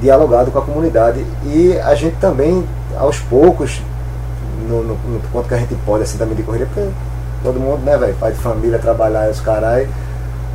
dialogado 0.00 0.50
com 0.50 0.58
a 0.58 0.62
comunidade 0.62 1.24
e 1.44 1.78
a 1.78 1.94
gente 1.94 2.16
também 2.16 2.64
aos 2.96 3.18
poucos 3.18 3.80
no, 4.68 4.82
no, 4.82 4.94
no 4.94 5.20
quanto 5.32 5.48
que 5.48 5.54
a 5.54 5.58
gente 5.58 5.74
pode 5.86 6.04
assim 6.04 6.18
também 6.18 6.36
de 6.36 6.42
correria 6.42 6.66
porque 6.66 6.88
todo 7.42 7.58
mundo 7.58 7.80
né 7.84 7.96
velho 7.96 8.14
pai 8.14 8.32
de 8.32 8.38
família 8.38 8.78
trabalhar 8.78 9.28
os 9.28 9.40
carai 9.40 9.88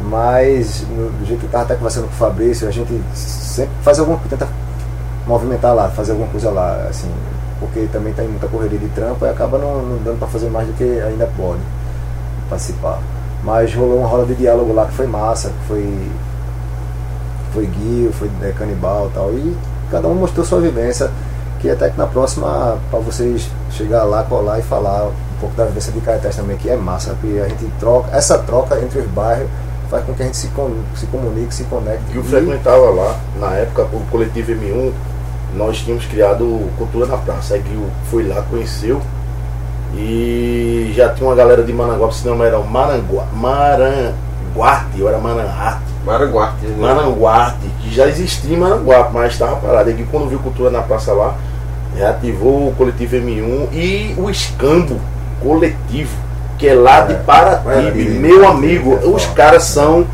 mas 0.04 0.86
no, 0.90 1.10
do 1.10 1.26
jeito 1.26 1.42
que 1.42 1.46
eu 1.46 1.52
tava 1.52 1.64
até 1.66 1.76
conversando 1.76 2.08
com 2.08 2.14
o 2.14 2.18
Fabrício 2.18 2.68
a 2.68 2.72
gente 2.72 3.02
sempre 3.14 3.74
faz 3.82 4.00
alguma 4.00 4.20
tenta 4.30 4.48
movimentar 5.28 5.74
lá 5.76 5.90
fazer 5.90 6.12
alguma 6.12 6.30
coisa 6.30 6.50
lá 6.50 6.88
assim 6.90 7.10
porque 7.64 7.88
também 7.92 8.14
tem 8.14 8.28
muita 8.28 8.48
correria 8.48 8.78
de 8.78 8.88
trampo 8.90 9.26
e 9.26 9.30
acaba 9.30 9.58
não, 9.58 9.82
não 9.82 9.98
dando 10.04 10.20
para 10.20 10.28
fazer 10.28 10.50
mais 10.50 10.68
do 10.68 10.74
que 10.74 10.84
ainda 10.84 11.30
pode 11.38 11.62
participar. 12.50 13.00
Mas 13.44 13.74
rolou 13.74 14.00
uma 14.00 14.08
roda 14.08 14.26
de 14.26 14.36
diálogo 14.36 14.74
lá 14.74 14.86
que 14.86 14.94
foi 14.94 15.08
massa 15.08 15.50
que 15.50 15.68
foi 15.68 16.12
foi 17.54 17.66
Guio, 17.68 18.12
foi 18.14 18.30
é, 18.42 18.52
Canibal 18.52 19.08
e 19.12 19.14
tal. 19.14 19.32
E 19.32 19.56
cada 19.92 20.08
um 20.08 20.16
mostrou 20.16 20.46
sua 20.46 20.60
vivência. 20.60 21.10
Que 21.60 21.70
até 21.70 21.90
que 21.90 21.98
na 21.98 22.06
próxima, 22.08 22.78
para 22.92 23.00
vocês 23.00 23.48
chegar 23.72 24.04
lá, 24.04 24.24
colar 24.24 24.60
e 24.60 24.62
falar 24.64 25.06
um 25.08 25.40
pouco 25.40 25.56
da 25.56 25.64
vivência 25.64 25.94
de 25.94 26.02
Caetés 26.02 26.36
também, 26.36 26.58
que 26.58 26.70
é 26.70 26.76
massa, 26.76 27.16
porque 27.22 27.40
a 27.40 27.48
gente 27.48 27.66
troca, 27.80 28.10
essa 28.16 28.38
troca 28.40 28.78
entre 28.82 29.00
os 29.00 29.08
bairros 29.08 29.48
faz 29.90 30.04
com 30.06 30.14
que 30.14 30.24
a 30.24 30.26
gente 30.26 30.36
se, 30.36 30.50
se 30.96 31.06
comunique, 31.06 31.54
se 31.56 31.64
conecte. 31.66 32.04
eu 32.14 32.22
E- 32.22 32.26
frequentava 32.26 32.90
lá, 32.90 33.16
na 33.40 33.54
época, 33.54 33.84
o 33.94 34.02
coletivo 34.12 34.52
M1, 34.52 34.92
nós 35.56 35.78
tínhamos 35.78 36.06
criado 36.06 36.68
Cultura 36.78 37.06
na 37.06 37.16
Praça. 37.16 37.54
Aí 37.54 37.64
Gil 37.70 37.86
foi 38.12 38.28
lá, 38.28 38.42
conheceu. 38.50 39.00
E 39.96 40.92
já 40.96 41.14
tinha 41.14 41.30
uma 41.30 41.36
galera 41.36 41.64
de 41.64 41.72
Mananguape, 41.72 42.16
se 42.16 42.28
não 42.28 42.44
era 42.44 42.60
o 42.60 42.68
Marangua, 42.68 43.26
Maranguarte, 43.34 45.02
ou 45.02 45.08
era 45.08 45.18
Mananguarte. 45.20 45.93
Maranguarte. 46.06 46.66
né? 46.66 46.76
Maranguarte, 46.80 47.68
que 47.82 47.94
já 47.94 48.08
existia 48.08 48.56
em 48.56 48.60
Maranguape, 48.60 49.14
mas 49.14 49.34
estava 49.34 49.56
parado. 49.58 49.90
E 49.90 50.04
quando 50.12 50.28
viu 50.30 50.40
Cultura 50.40 50.70
na 50.70 50.82
Praça 50.82 51.14
lá, 51.14 51.36
reativou 51.96 52.70
o 52.70 52.74
coletivo 52.76 53.16
M1 53.16 53.68
e 53.72 54.16
o 54.18 54.30
Escambo 54.30 55.00
Coletivo, 55.42 56.16
que 56.58 56.68
é 56.68 56.74
lá 56.74 57.02
de 57.02 57.14
Paraty, 57.24 57.64
Paraty, 57.64 57.98
meu 57.98 58.40
Paraty, 58.42 58.58
amigo. 58.58 59.00
é 59.02 59.06
Os 59.06 59.26
caras 59.28 59.64
são 59.64 60.06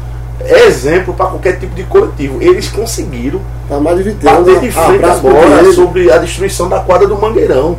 exemplo 0.44 1.14
para 1.14 1.28
qualquer 1.28 1.58
tipo 1.60 1.76
de 1.76 1.84
coletivo. 1.84 2.42
Eles 2.42 2.68
conseguiram 2.70 3.40
Tá 3.68 3.80
mais 3.80 3.98
de 3.98 4.04
20 4.04 4.28
anos. 4.28 4.40
bater 4.48 4.60
de 4.62 4.66
né? 4.68 4.72
frente 4.72 5.06
agora 5.06 5.74
sobre 5.74 6.12
a 6.12 6.18
destruição 6.18 6.68
da 6.70 6.80
quadra 6.80 7.08
do 7.08 7.16
Mangueirão. 7.20 7.72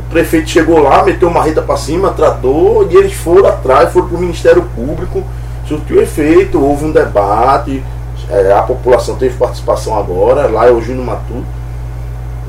O 0.00 0.10
prefeito 0.10 0.48
chegou 0.48 0.78
lá, 0.80 1.02
meteu 1.02 1.28
uma 1.28 1.42
reta 1.42 1.60
para 1.60 1.76
cima, 1.76 2.10
tratou, 2.10 2.86
e 2.90 2.96
eles 2.96 3.12
foram 3.14 3.46
atrás, 3.48 3.92
foram 3.92 4.06
para 4.08 4.16
o 4.16 4.20
Ministério 4.20 4.62
Público, 4.74 5.22
surtiu 5.68 6.00
efeito, 6.02 6.60
houve 6.60 6.86
um 6.86 6.90
debate, 6.92 7.82
é, 8.30 8.52
a 8.52 8.62
população 8.62 9.16
teve 9.16 9.36
participação 9.36 9.96
agora, 9.98 10.46
lá 10.48 10.66
é 10.66 10.70
o 10.70 10.80
Júnior 10.80 11.04
Matuto. 11.04 11.44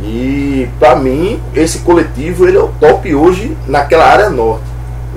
E 0.01 0.67
para 0.79 0.95
mim, 0.95 1.41
esse 1.53 1.79
coletivo 1.79 2.47
ele 2.47 2.57
é 2.57 2.61
o 2.61 2.69
top 2.79 3.13
hoje 3.13 3.55
naquela 3.67 4.05
área 4.05 4.29
norte. 4.29 4.63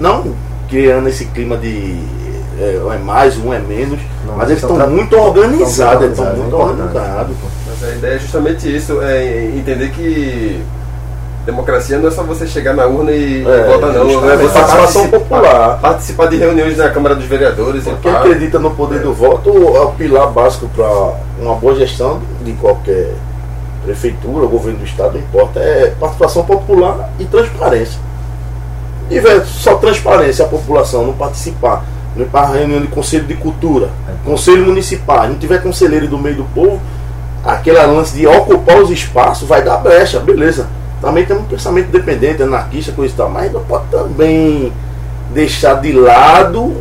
Não 0.01 0.35
criando 0.69 1.09
esse 1.09 1.27
clima 1.27 1.57
de 1.57 1.99
é, 2.59 2.81
um 2.85 2.93
é 2.93 2.99
mais, 2.99 3.37
um 3.39 3.53
é 3.53 3.59
menos, 3.59 4.01
Não, 4.27 4.37
mas 4.37 4.51
eles 4.51 4.63
estão 4.63 4.77
tra- 4.77 4.87
muito 4.87 5.17
organizados, 5.17 6.05
eles 6.05 6.19
estão 6.19 6.37
muito 6.37 6.55
é 6.55 6.59
organizados. 6.59 7.37
Mas 7.69 7.89
a 7.89 7.95
ideia 7.95 8.15
é 8.15 8.19
justamente 8.19 8.77
isso, 8.77 9.01
é 9.03 9.47
entender 9.57 9.91
que 9.91 10.61
democracia 11.45 11.99
não 11.99 12.09
é 12.09 12.11
só 12.11 12.23
você 12.23 12.47
chegar 12.47 12.73
na 12.75 12.87
urna 12.87 13.11
e, 13.11 13.45
É, 13.45 13.61
e 13.61 13.73
votar 13.73 13.93
não, 13.93 14.09
justamente, 14.09 14.33
é 14.33 14.37
você 14.37 14.53
participação 14.59 15.03
participa- 15.03 15.19
popular. 15.19 15.79
Participar 15.81 16.27
de 16.27 16.37
reuniões 16.37 16.77
na 16.77 16.89
Câmara 16.91 17.15
dos 17.17 17.25
Vereadores 17.25 17.87
e 17.87 17.91
Quem 18.03 18.13
acredita 18.13 18.59
no 18.59 18.71
poder 18.73 19.01
do 19.01 19.13
voto 19.13 19.51
é 19.77 19.81
o 19.81 19.91
pilar 19.93 20.29
básico 20.31 20.69
para 20.69 20.87
uma 21.41 21.55
boa 21.57 21.75
gestão 21.75 22.21
de 22.45 22.53
qualquer 22.53 23.11
prefeitura, 23.85 24.47
governo 24.47 24.79
do 24.79 24.85
estado, 24.85 25.15
não 25.15 25.21
importa, 25.21 25.59
é 25.59 25.93
participação 25.99 26.45
popular 26.45 27.11
e 27.19 27.25
transparência. 27.25 27.99
Se 29.09 29.15
tiver 29.17 29.45
só 29.45 29.75
transparência, 29.75 30.45
a 30.45 30.49
população 30.49 31.05
não 31.07 31.13
participar, 31.13 31.85
não 32.17 32.25
ir 32.25 32.29
para 32.29 32.43
a 32.47 32.53
reunião 32.53 32.81
de 32.81 32.87
conselho 32.87 33.25
de 33.25 33.35
cultura, 33.35 33.89
conselho 34.25 34.65
municipal, 34.65 35.27
não 35.27 35.35
tiver 35.35 35.61
conselheiro 35.61 36.07
do 36.07 36.17
meio 36.17 36.37
do 36.37 36.45
povo, 36.55 36.81
aquele 37.45 37.79
lance 37.85 38.17
de 38.17 38.25
ocupar 38.27 38.79
os 38.81 38.89
espaços 38.91 39.49
vai 39.49 39.63
dar 39.63 39.79
brecha, 39.79 40.21
beleza. 40.21 40.69
Também 41.03 41.27
tem 41.27 41.37
um 41.37 41.43
pensamento 41.43 41.89
independente, 41.89 42.43
anarquista, 42.43 42.93
coisa 42.93 43.13
e 43.13 43.17
tal, 43.17 43.29
mas 43.29 43.53
não 43.53 43.63
pode 43.65 43.87
também 43.91 44.73
deixar 45.35 45.81
de 45.81 45.93
lado, 45.93 46.75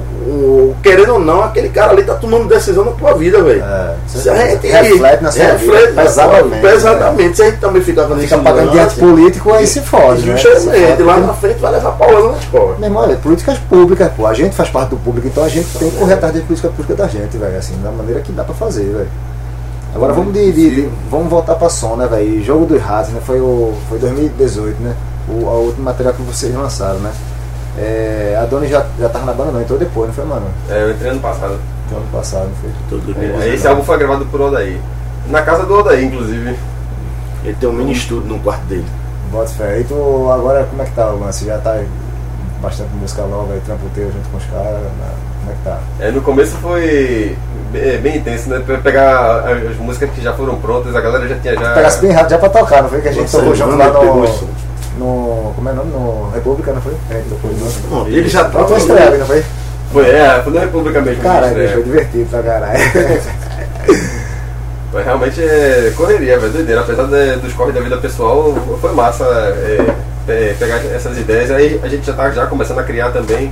querendo 0.84 1.14
ou 1.14 1.20
não, 1.20 1.42
aquele 1.42 1.70
cara 1.70 1.92
ali 1.94 2.04
tá 2.04 2.14
tomando 2.16 2.48
decisão 2.48 2.86
na 2.86 2.92
tua 2.92 3.14
vida, 3.14 3.42
velho. 3.42 3.64
É, 3.64 3.96
Se 4.06 4.30
a 4.30 4.36
gente 4.36 4.68
reflete 4.68 5.24
na 5.24 5.32
sua 5.32 5.44
reflete 5.46 5.88
vida, 5.88 6.02
pesadamente. 6.02 6.62
pesadamente. 6.62 7.36
Se 7.36 7.42
a 7.42 7.46
gente 7.46 7.60
também 7.60 7.82
ficar 7.82 8.06
com 8.06 8.16
Fica 8.18 8.38
pagando 8.38 8.72
diante 8.72 8.96
político, 8.96 9.52
aí 9.54 9.66
se 9.66 9.82
fode, 9.82 10.30
né? 10.30 10.38
Justamente, 10.38 10.88
fode. 10.90 11.04
lá 11.04 11.18
na 11.18 11.34
frente 11.34 11.60
vai 11.60 11.72
levar 11.72 11.92
paulada 11.94 12.28
nas 12.28 12.46
costas. 12.46 12.78
Meu 12.78 12.90
irmão, 12.90 13.10
é 13.10 13.16
políticas 13.16 13.58
públicas, 13.58 14.12
pô. 14.16 14.28
A 14.28 14.34
gente 14.34 14.56
faz 14.56 14.70
parte 14.70 14.90
do 14.90 14.98
público, 14.98 15.28
então 15.28 15.44
a 15.44 15.50
gente 15.50 15.68
tem 15.80 15.90
que 15.90 15.98
correr 15.98 16.14
atrás 16.14 16.34
da 16.34 16.42
política 16.42 16.70
pública 16.70 16.94
da 16.94 17.08
gente, 17.08 17.38
velho. 17.38 17.58
Assim, 17.58 17.74
da 17.82 17.92
maneira 17.92 18.20
que 18.22 18.32
dá 18.32 18.44
pra 18.44 18.54
fazer, 18.54 18.84
velho. 18.84 19.10
Agora 19.94 20.14
vamos 20.14 20.34
de, 20.34 20.52
de- 20.54 20.76
de- 20.84 20.90
vamos 21.10 21.30
voltar 21.30 21.56
pra 21.56 21.70
som, 21.70 21.96
né, 21.96 22.08
velho? 22.08 22.42
Jogo 22.44 22.66
dos 22.66 22.82
Ratos, 22.82 23.12
né? 23.12 23.22
Foi 23.26 23.40
o 23.42 23.74
foi 23.90 24.00
2018, 24.00 24.82
né? 24.82 24.96
O 25.28 25.48
a 25.50 25.54
último 25.54 25.84
material 25.84 26.14
que 26.14 26.22
vocês 26.22 26.54
lançaram, 26.56 27.00
né? 27.00 27.12
É, 27.78 28.38
a 28.42 28.46
Dona 28.46 28.68
já, 28.68 28.86
já 29.00 29.10
tava 29.10 29.26
na 29.26 29.34
banda, 29.34 29.52
não, 29.52 29.62
entrou 29.62 29.78
depois, 29.78 30.08
não 30.08 30.14
foi, 30.14 30.26
mano? 30.26 30.46
É, 30.70 30.84
eu 30.84 30.92
entrei 30.92 31.12
ano 31.12 31.20
passado. 31.20 31.58
Foi 31.90 31.98
ano 31.98 32.08
passado, 32.12 32.46
não 32.48 32.56
foi? 32.56 32.70
Tudo 32.90 33.12
É, 33.12 33.28
bem. 33.40 33.54
esse 33.54 33.68
álbum 33.68 33.84
foi 33.84 33.98
gravado 33.98 34.26
por 34.26 34.42
Odaí. 34.42 34.80
Na 35.30 35.42
casa 35.42 35.66
do 35.66 35.74
Odaí, 35.78 36.06
inclusive. 36.06 36.56
Ele 37.44 37.58
tem 37.60 37.68
um 37.70 37.74
mini 37.74 37.92
estúdio 37.94 38.28
no 38.30 38.40
quarto 38.40 38.64
dele. 38.66 38.86
Bota 39.32 39.48
fé. 39.50 39.80
E 39.80 39.84
tu, 39.84 40.30
agora 40.32 40.66
como 40.70 40.82
é 40.82 40.86
que 40.86 40.92
tá 40.92 41.10
o 41.12 41.20
lance? 41.20 41.46
Já 41.46 41.58
tá 41.58 41.82
bastante 42.62 42.90
música 42.96 43.24
nova 43.24 43.54
aí, 43.54 43.62
trampo 43.62 43.84
teu 43.96 44.12
junto 44.12 44.30
com 44.30 44.38
os 44.38 44.46
caras? 44.46 44.82
né? 44.82 45.10
Como 45.40 45.52
é 45.52 45.56
que 45.56 45.64
tá? 45.64 45.80
É, 46.00 46.12
no 46.12 46.22
começo 46.22 46.56
foi 46.58 47.36
bem, 47.72 47.98
bem 48.00 48.18
intenso, 48.18 48.50
né? 48.50 48.62
Pra 48.66 48.78
pegar 48.78 49.46
as 49.72 49.78
músicas 49.78 50.10
que 50.12 50.22
já 50.22 50.34
foram 50.34 50.56
prontas, 50.60 50.96
a 50.96 51.02
galera 51.02 51.28
já 51.28 51.36
tinha 51.36 51.56
já. 51.56 51.74
Pegasse 51.74 52.02
bem 52.02 52.12
rápido 52.12 52.30
já 52.32 52.38
pra 52.38 52.50
tocar, 52.50 52.84
não 52.84 52.90
foi? 52.90 53.02
Que 53.02 53.08
a 53.10 53.12
gente 53.12 53.22
Nossa, 53.24 53.38
tocou 53.38 53.54
ele 53.54 53.58
junto 53.64 53.78
lá 53.78 53.88
no, 53.88 54.26
no. 54.98 55.54
Como 55.56 55.70
é 55.70 55.72
o 55.72 55.76
nome? 55.76 55.92
No 55.92 56.30
República, 56.32 56.74
não 56.74 56.82
foi? 56.82 56.94
É, 57.10 57.22
tocou 57.30 57.52
junto. 57.52 58.08
Ele 58.10 58.28
já 58.30 58.50
Foi 58.50 58.62
tá 58.62 58.68
tua 58.68 58.78
estreia, 58.78 59.18
não 59.18 59.26
foi? 59.26 59.44
Foi, 59.92 60.10
é, 60.10 60.42
foi 60.44 60.54
na 60.54 60.60
República 60.62 61.02
mesmo. 61.02 61.24
Caralho, 61.24 61.56
bicho, 61.56 61.74
foi 61.74 61.84
divertido 61.84 62.30
pra 62.30 62.44
caralho. 62.44 62.80
Mas 64.94 65.06
realmente 65.06 65.42
é 65.42 65.94
correria, 65.96 66.38
velho, 66.38 66.52
doideira. 66.52 66.82
Apesar 66.82 67.06
de- 67.06 67.38
dos 67.38 67.54
corres 67.54 67.74
da 67.74 67.80
vida 67.80 67.98
pessoal, 67.98 68.54
foi 68.82 68.92
massa 68.94 69.24
é, 69.24 69.86
é, 70.28 70.56
pegar 70.60 70.78
essas 70.94 71.18
ideias. 71.18 71.50
Aí 71.52 71.80
a 71.82 71.88
gente 71.88 72.06
já 72.06 72.14
tá 72.14 72.30
já 72.32 72.46
começando 72.46 72.80
a 72.80 72.84
criar 72.84 73.12
também. 73.12 73.52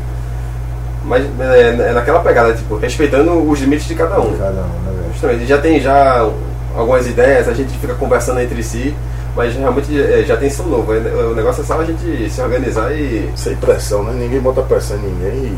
Mas 1.06 1.26
é, 1.40 1.70
é 1.90 1.92
naquela 1.94 2.20
pegada, 2.20 2.54
tipo, 2.54 2.76
respeitando 2.78 3.32
os 3.50 3.60
limites 3.60 3.88
de 3.88 3.96
cada 3.96 4.20
um. 4.20 4.38
Cada 4.38 4.52
um, 4.62 4.80
né? 4.86 5.10
Justamente, 5.14 5.46
já 5.46 5.58
tem 5.58 5.80
já 5.80 6.30
algumas 6.76 7.08
ideias, 7.08 7.48
a 7.48 7.54
gente 7.54 7.76
fica 7.80 7.94
conversando 7.96 8.40
entre 8.42 8.62
si, 8.62 8.94
mas 9.36 9.56
realmente 9.56 10.00
é, 10.00 10.24
já 10.24 10.38
tem 10.38 10.50
som 10.50 10.64
novo. 10.64 10.92
O 10.92 11.36
negócio 11.36 11.62
é 11.62 11.66
só 11.66 11.80
a 11.80 11.86
gente 11.86 12.30
se 12.30 12.42
organizar 12.42 12.92
e. 12.92 13.30
sem 13.36 13.56
pressão, 13.56 14.04
né? 14.04 14.14
Ninguém 14.14 14.40
bota 14.40 14.62
pressão 14.62 14.98
em 14.98 15.02
ninguém. 15.02 15.54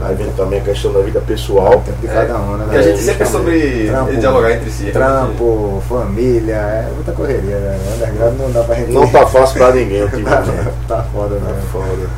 E 0.00 0.04
aí 0.04 0.14
vem 0.16 0.32
também 0.32 0.58
a 0.60 0.62
questão 0.64 0.92
da 0.92 1.00
vida 1.00 1.20
pessoal. 1.20 1.80
Tempo 1.86 2.00
de 2.00 2.08
cada 2.08 2.36
um, 2.36 2.56
né, 2.56 2.66
E 2.72 2.76
a 2.76 2.82
gente 2.82 2.98
sempre 3.02 3.26
soube 3.26 3.86
Trampo, 3.88 4.16
dialogar 4.16 4.52
entre 4.52 4.70
si. 4.70 4.84
Trampo, 4.92 5.82
família, 5.88 6.54
é 6.54 6.88
muita 6.94 7.12
correria, 7.12 7.56
né? 7.56 7.78
Underground 7.96 8.38
não 8.38 8.50
dá 8.50 8.62
pra 8.64 8.74
gente. 8.76 8.90
Não 8.92 9.06
tá 9.08 9.26
fácil 9.26 9.58
pra 9.58 9.72
ninguém 9.72 10.00
tá, 10.00 10.04
ultimamente. 10.16 10.68
tá 10.88 11.04
foda, 11.12 11.36
Tá 11.36 11.46
né? 11.52 11.62
foda. 11.70 12.08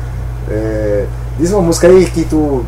É, 0.49 1.05
diz 1.39 1.51
uma 1.51 1.61
música 1.61 1.87
aí 1.87 2.05
que 2.09 2.23
tu. 2.25 2.65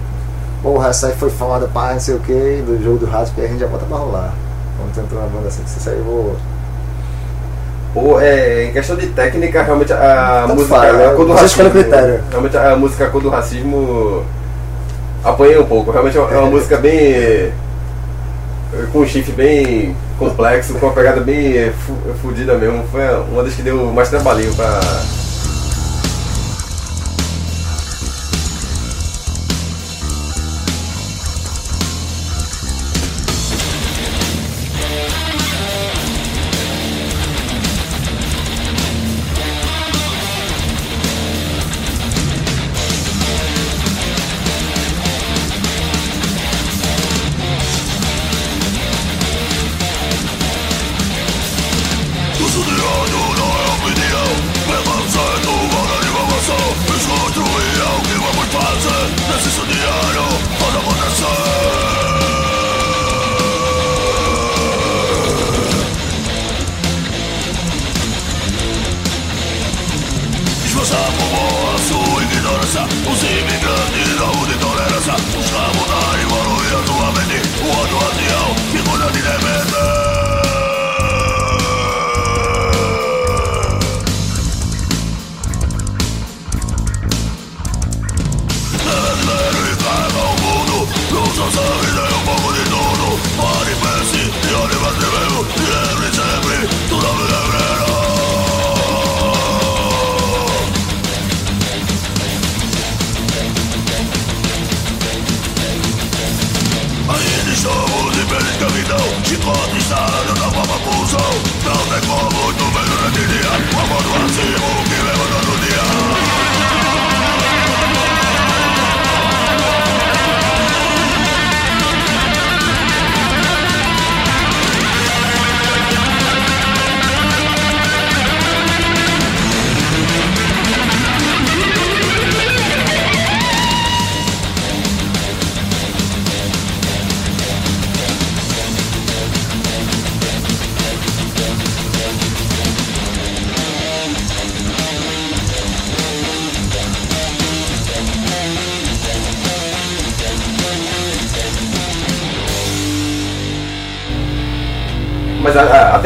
Porra, 0.63 0.89
essa 0.89 1.07
aí 1.07 1.13
foi 1.15 1.29
foda, 1.29 1.67
pá, 1.71 1.93
não 1.93 1.99
sei 1.99 2.15
o 2.15 2.19
que, 2.19 2.33
do 2.65 2.81
jogo 2.83 2.97
do 2.97 3.05
rádio, 3.05 3.33
que 3.35 3.41
a 3.41 3.47
gente 3.47 3.59
já 3.59 3.67
bota 3.67 3.85
pra 3.85 3.97
rolar. 3.97 4.33
Vamos 4.79 4.95
tentar 4.95 5.15
uma 5.21 5.27
banda 5.29 5.47
assim, 5.47 5.61
que 5.63 5.69
você 5.69 5.79
saiu, 5.79 6.03
vou. 6.03 6.35
Pô, 7.93 8.19
é, 8.19 8.65
em 8.65 8.73
questão 8.73 8.95
de 8.95 9.07
técnica, 9.07 9.63
realmente 9.63 9.91
a 9.93 10.43
Tanto 10.47 10.55
música. 10.55 10.75
faz, 10.75 10.93
né? 10.97 11.05
a 11.07 11.13
cor 11.13 11.25
do 11.25 11.33
racismo. 11.33 11.69
critério. 11.71 12.23
Realmente 12.29 12.57
a 12.57 12.75
música 12.75 13.05
a 13.05 13.09
cor 13.09 13.21
do 13.21 13.29
racismo 13.29 14.23
apanhei 15.23 15.57
um 15.59 15.65
pouco. 15.65 15.91
Realmente 15.91 16.17
é 16.17 16.21
uma, 16.21 16.31
é 16.31 16.37
uma 16.37 16.49
música 16.49 16.77
bem. 16.77 17.51
com 18.91 18.99
um 18.99 19.05
chifre 19.07 19.31
bem 19.31 19.95
complexo, 20.19 20.73
com 20.75 20.87
uma 20.87 20.93
pegada 20.93 21.21
bem 21.21 21.71
fu- 21.71 21.97
fudida 22.21 22.55
mesmo. 22.55 22.83
Foi 22.91 23.01
uma 23.31 23.43
das 23.43 23.53
que 23.53 23.61
deu 23.61 23.85
mais 23.93 24.09
trabalhinho 24.09 24.53
pra. 24.53 24.79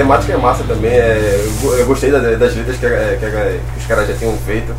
Temática 0.02 0.34
é 0.34 0.38
massa 0.38 0.64
também. 0.68 0.92
é, 0.92 1.46
eu, 1.64 1.78
eu 1.78 1.86
gostei 1.86 2.12
da- 2.12 2.20
das 2.20 2.56
letras 2.56 2.78
que, 2.78 2.86
a- 2.86 2.90
que 3.20 3.26
a- 3.26 3.30
que 3.74 3.80
os 3.80 3.86
caras 3.86 4.08
já 4.08 4.14
tinham 4.16 4.34
feito. 4.46 4.74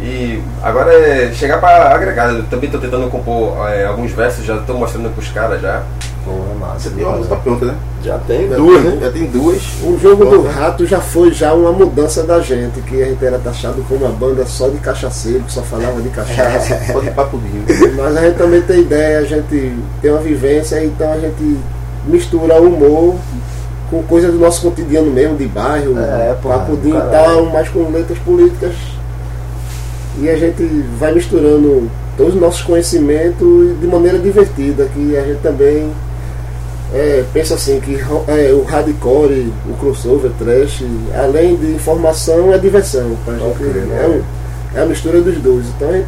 E 0.00 0.42
agora 0.62 0.92
é 0.92 1.32
chegar 1.32 1.58
pra 1.58 1.94
agregar. 1.94 2.30
Eu 2.32 2.44
também 2.44 2.68
tô 2.70 2.78
tentando 2.78 3.08
compor 3.10 3.56
é, 3.68 3.86
alguns 3.86 4.12
versos, 4.12 4.44
já 4.44 4.58
tô 4.58 4.74
mostrando 4.74 5.08
pros 5.14 5.28
caras 5.28 5.60
já. 5.62 5.82
Pô, 6.24 6.32
é 6.32 6.58
massa. 6.58 6.80
Você 6.80 6.90
tem 6.90 7.04
uma 7.04 7.16
música 7.16 7.36
pronta, 7.36 7.64
né? 7.66 7.74
Já 8.04 8.18
tem 8.18 8.48
Já 8.48 8.56
duas, 8.56 8.82
tem- 8.82 8.90
né? 8.90 8.98
Já 9.00 9.10
tem 9.12 9.24
duas. 9.26 9.62
O 9.82 9.98
jogo 9.98 10.24
do 10.26 10.42
rato 10.42 10.84
já 10.84 11.00
foi 11.00 11.32
já 11.32 11.54
uma 11.54 11.72
mudança 11.72 12.24
da 12.24 12.40
gente, 12.40 12.80
que 12.82 13.00
a 13.02 13.06
gente 13.06 13.24
era 13.24 13.38
taxado 13.38 13.82
como 13.88 14.04
uma 14.04 14.12
banda 14.14 14.44
só 14.44 14.68
de 14.68 14.76
cachaceiro, 14.78 15.44
que 15.44 15.52
só 15.52 15.62
falava 15.62 16.00
de 16.02 16.08
cachaça. 16.10 16.78
Só 16.92 16.98
de 17.00 17.10
papo. 17.12 17.40
Mas 17.96 18.16
a 18.16 18.20
gente 18.22 18.36
também 18.36 18.60
tem 18.62 18.80
ideia, 18.80 19.20
a 19.20 19.24
gente 19.24 19.72
tem 20.02 20.10
uma 20.10 20.20
vivência, 20.20 20.84
então 20.84 21.10
a 21.12 21.18
gente 21.18 21.56
mistura 22.06 22.60
humor 22.60 23.14
com 23.90 24.02
coisas 24.02 24.32
do 24.32 24.38
nosso 24.38 24.62
cotidiano 24.62 25.10
mesmo, 25.10 25.36
de 25.36 25.46
bairro, 25.46 25.96
É, 25.98 26.36
papudinho 26.42 26.96
e 26.96 27.10
tal, 27.10 27.46
mas 27.46 27.68
com 27.68 27.90
letras 27.90 28.18
políticas. 28.18 28.74
E 30.18 30.28
a 30.28 30.36
gente 30.36 30.62
vai 30.98 31.12
misturando 31.12 31.90
todos 32.16 32.34
os 32.34 32.40
nossos 32.40 32.62
conhecimentos 32.62 33.78
de 33.80 33.86
maneira 33.86 34.18
divertida, 34.18 34.88
que 34.92 35.16
a 35.16 35.22
gente 35.22 35.40
também 35.40 35.90
é, 36.94 37.24
pensa 37.32 37.54
assim, 37.54 37.78
que 37.80 37.98
é, 38.28 38.52
o 38.52 38.62
hardcore, 38.62 39.52
o 39.68 39.74
crossover, 39.78 40.30
trash, 40.38 40.82
além 41.14 41.56
de 41.56 41.72
informação, 41.72 42.52
é 42.52 42.58
diversão. 42.58 43.16
Pra 43.24 43.34
gente, 43.34 43.58
crer, 43.58 43.84
né? 43.84 44.22
é, 44.74 44.78
é 44.78 44.82
a 44.82 44.86
mistura 44.86 45.20
dos 45.20 45.36
dois. 45.36 45.66
Então 45.76 45.90
a 45.90 45.92
gente 45.92 46.06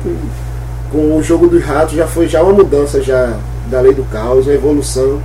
com 0.90 1.16
o 1.16 1.22
jogo 1.22 1.46
dos 1.46 1.62
ratos 1.62 1.94
já 1.94 2.06
foi 2.06 2.26
já 2.26 2.42
uma 2.42 2.52
mudança 2.52 3.02
já 3.02 3.36
da 3.70 3.80
lei 3.80 3.92
do 3.92 4.04
caos, 4.04 4.46
uma 4.46 4.54
evolução. 4.54 5.20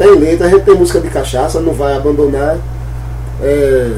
Tem 0.00 0.14
letra, 0.18 0.46
a 0.46 0.50
gente 0.50 0.62
tem 0.64 0.74
música 0.74 0.98
de 0.98 1.08
cachaça, 1.10 1.60
não 1.60 1.74
vai 1.74 1.94
abandonar. 1.94 2.56
É, 3.42 3.92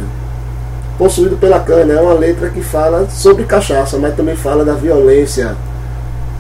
possuído 0.99 1.37
pela 1.37 1.61
cana, 1.61 1.95
é 1.95 2.01
uma 2.01 2.13
letra 2.15 2.49
que 2.51 2.61
fala 2.61 3.07
sobre 3.09 3.45
cachaça, 3.45 3.97
mas 3.99 4.15
também 4.17 4.35
fala 4.37 4.65
da 4.65 4.75
violência, 4.75 5.57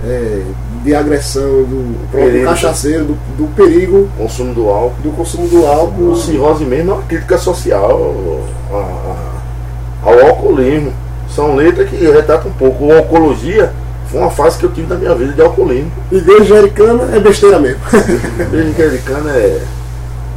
é, 0.05 0.42
de 0.85 0.94
agressão 0.94 1.42
do 1.62 1.96
próprio 2.11 2.31
Perigo. 2.33 2.51
cachaceiro, 2.51 3.05
do, 3.05 3.14
do 3.37 3.55
perigo 3.55 4.09
Consumo 4.18 4.53
do 4.53 4.68
álcool. 4.68 5.01
do 5.03 5.11
consumo 5.12 5.46
do 5.46 5.64
álcool. 5.64 6.11
O 6.11 6.16
cirrose 6.16 6.64
mesmo 6.64 6.90
é 6.90 6.94
uma 6.94 7.03
crítica 7.05 7.38
social 7.38 8.40
a- 8.72 8.77
a- 8.77 10.11
ao 10.11 10.27
alcoolismo. 10.29 10.92
São 11.31 11.55
letras 11.55 11.88
que 11.88 11.96
retratam 11.96 12.51
um 12.51 12.55
pouco. 12.55 12.85
O 12.87 12.92
alcoologia 12.96 13.72
foi 14.12 14.20
uma 14.20 14.31
fase 14.31 14.59
que 14.59 14.64
eu 14.66 14.70
tive 14.72 14.87
na 14.87 14.94
minha 14.96 15.14
vida 15.14 15.33
de 15.33 15.40
alcoolismo. 15.42 15.90
Igreja 16.12 16.59
americana 16.59 17.16
é 17.16 17.18
besteira 17.18 17.59
mesmo. 17.59 17.81
Igreja 18.53 18.85
anglicana 18.88 19.31
é 19.31 19.62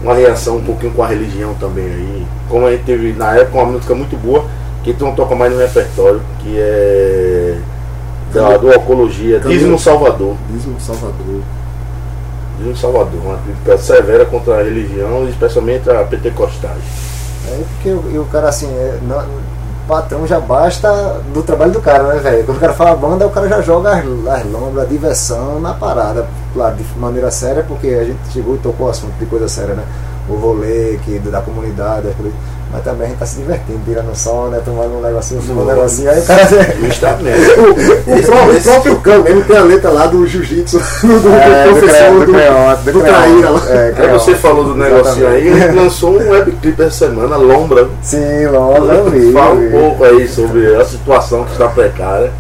uma 0.02 0.14
reação 0.16 0.58
um 0.58 0.64
pouquinho 0.64 0.94
com 0.94 1.04
a 1.04 1.08
religião 1.08 1.54
também 1.56 1.86
aí. 1.86 2.26
Como 2.50 2.66
a 2.66 2.72
gente 2.72 2.86
teve 2.86 3.14
na 3.14 3.36
época 3.36 3.58
uma 3.58 3.66
música 3.74 3.94
muito 3.94 4.16
boa, 4.18 4.46
que 4.84 4.94
tu 4.94 5.04
não 5.06 5.14
toca 5.14 5.36
mais 5.36 5.52
no 5.52 5.60
repertório, 5.60 6.22
que 6.40 6.56
é 6.58 7.58
da, 8.34 8.56
do 8.58 8.72
Alcoologia, 8.72 9.40
Caminho- 9.40 9.60
Dízimo 9.60 9.80
Salvador. 9.80 10.36
Diz 10.52 10.66
um 10.66 10.80
Salvador. 10.80 11.42
Dízimo 12.58 12.78
Salvador, 12.78 13.20
uma 13.26 13.38
crítica 13.40 13.78
severa 13.78 14.26
contra 14.26 14.60
a 14.60 14.64
religião, 14.64 15.28
especialmente 15.28 15.90
a 15.90 16.04
pentecostais. 16.06 16.82
É 17.50 17.60
porque 17.76 17.90
o, 17.90 18.04
e 18.14 18.18
o 18.18 18.26
cara 18.26 18.48
assim, 18.50 18.68
é, 18.68 18.98
não- 19.08 19.26
patrão 19.88 20.26
já 20.28 20.40
basta 20.40 21.22
do 21.34 21.42
trabalho 21.44 21.72
do 21.72 21.82
cara, 21.82 22.04
né, 22.14 22.20
velho? 22.20 22.44
Quando 22.46 22.58
o 22.58 22.60
cara 22.60 22.74
fala 22.74 22.96
banda, 22.96 23.26
o 23.28 23.30
cara 23.30 23.48
já 23.48 23.62
joga 23.62 23.92
as, 23.92 24.06
as 24.06 24.46
lombras, 24.52 24.84
a 24.86 24.88
diversão 24.88 25.60
na 25.60 25.74
parada, 25.74 26.26
claro, 26.54 26.76
de 26.76 26.84
maneira 27.00 27.30
séria, 27.32 27.64
porque 27.68 27.88
a 27.88 28.04
gente 28.04 28.20
chegou 28.32 28.56
e 28.56 28.58
tocou 28.60 28.88
o 28.88 28.90
assunto 28.90 29.14
de 29.20 29.26
coisa 29.26 29.48
séria, 29.48 29.76
né? 29.76 29.84
O 30.28 30.34
rolê 30.36 31.00
que, 31.04 31.20
da 31.20 31.40
comunidade, 31.42 32.08
aquilo- 32.08 32.34
mas 32.76 32.84
também 32.84 33.06
a 33.06 33.10
gente 33.10 33.20
tá 33.20 33.26
se 33.26 33.38
divertindo, 33.38 33.80
tirando 33.86 34.14
som, 34.16 34.48
né? 34.48 34.62
Tomando 34.64 34.98
um 34.98 35.02
negocinho, 35.02 35.42
um 35.50 35.66
negocinho, 35.66 36.10
aí 36.10 36.20
o 36.20 36.26
cara. 36.26 36.46
Justamente. 36.84 37.46
O, 38.26 38.58
o 38.58 38.62
próprio 38.62 39.00
Cão 39.02 39.24
mesmo 39.24 39.44
tem 39.44 39.58
a 39.58 39.62
letra 39.62 39.90
lá 39.90 40.08
do 40.08 40.26
jiu-jitsu, 40.26 40.78
do, 41.02 41.20
do 41.20 41.30
É, 41.30 41.64
do 41.66 41.70
professor 41.72 42.12
do, 42.12 42.20
do 42.20 42.26
do 42.26 42.92
do 42.92 43.02
Creon. 43.02 43.14
Traíra 43.14 43.50
lá. 43.50 43.62
É, 43.70 44.08
você 44.10 44.36
falou 44.36 44.64
do 44.64 44.76
negocinho 44.76 45.28
aí, 45.28 45.50
a 45.50 45.68
gente 45.68 45.76
lançou 45.76 46.12
um 46.12 46.30
webclip 46.30 46.82
essa 46.82 47.08
semana, 47.08 47.38
Lombra. 47.38 47.88
Sim, 48.02 48.48
logo, 48.48 48.86
eu 48.86 49.10
vi. 49.10 49.32
Fala 49.32 49.56
eu 49.56 49.68
um 49.68 49.72
pouco 49.72 50.04
aí 50.04 50.28
sobre 50.28 50.76
a 50.76 50.86
situação 50.86 51.46
que 51.46 51.52
está 51.52 51.68
precária. 51.70 52.32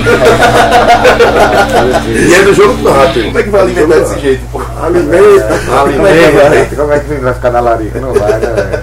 E 2.06 2.34
é 2.34 2.42
do 2.42 2.54
jogo 2.54 2.74
do 2.74 2.90
rato. 2.90 3.22
Como 3.22 3.38
é 3.38 3.42
que 3.42 3.50
vai 3.50 3.60
alimentar 3.62 3.98
desse 4.00 4.18
jeito, 4.18 4.42
pô? 4.52 4.60
Alimenta. 4.82 5.58
Como 5.66 6.06
é, 6.06 6.66
que 6.66 6.74
vai, 6.74 6.76
como 6.76 6.92
é 6.92 7.00
que 7.00 7.14
vai 7.14 7.34
ficar 7.34 7.50
na 7.50 7.60
larica? 7.60 8.00
Não 8.00 8.12
vai, 8.12 8.32
né, 8.32 8.38
velho? 8.38 8.82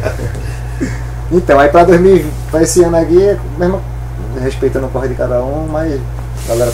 Então, 1.31 1.59
aí 1.59 1.69
pra 1.69 1.83
2000, 1.83 2.25
pra 2.49 2.63
esse 2.63 2.83
ano 2.83 2.97
aqui, 2.97 3.37
mesmo 3.57 3.81
respeitando 4.41 4.87
o 4.87 4.89
corre 4.89 5.09
de 5.09 5.15
cada 5.15 5.43
um, 5.43 5.67
mas 5.67 5.99
galera 6.47 6.71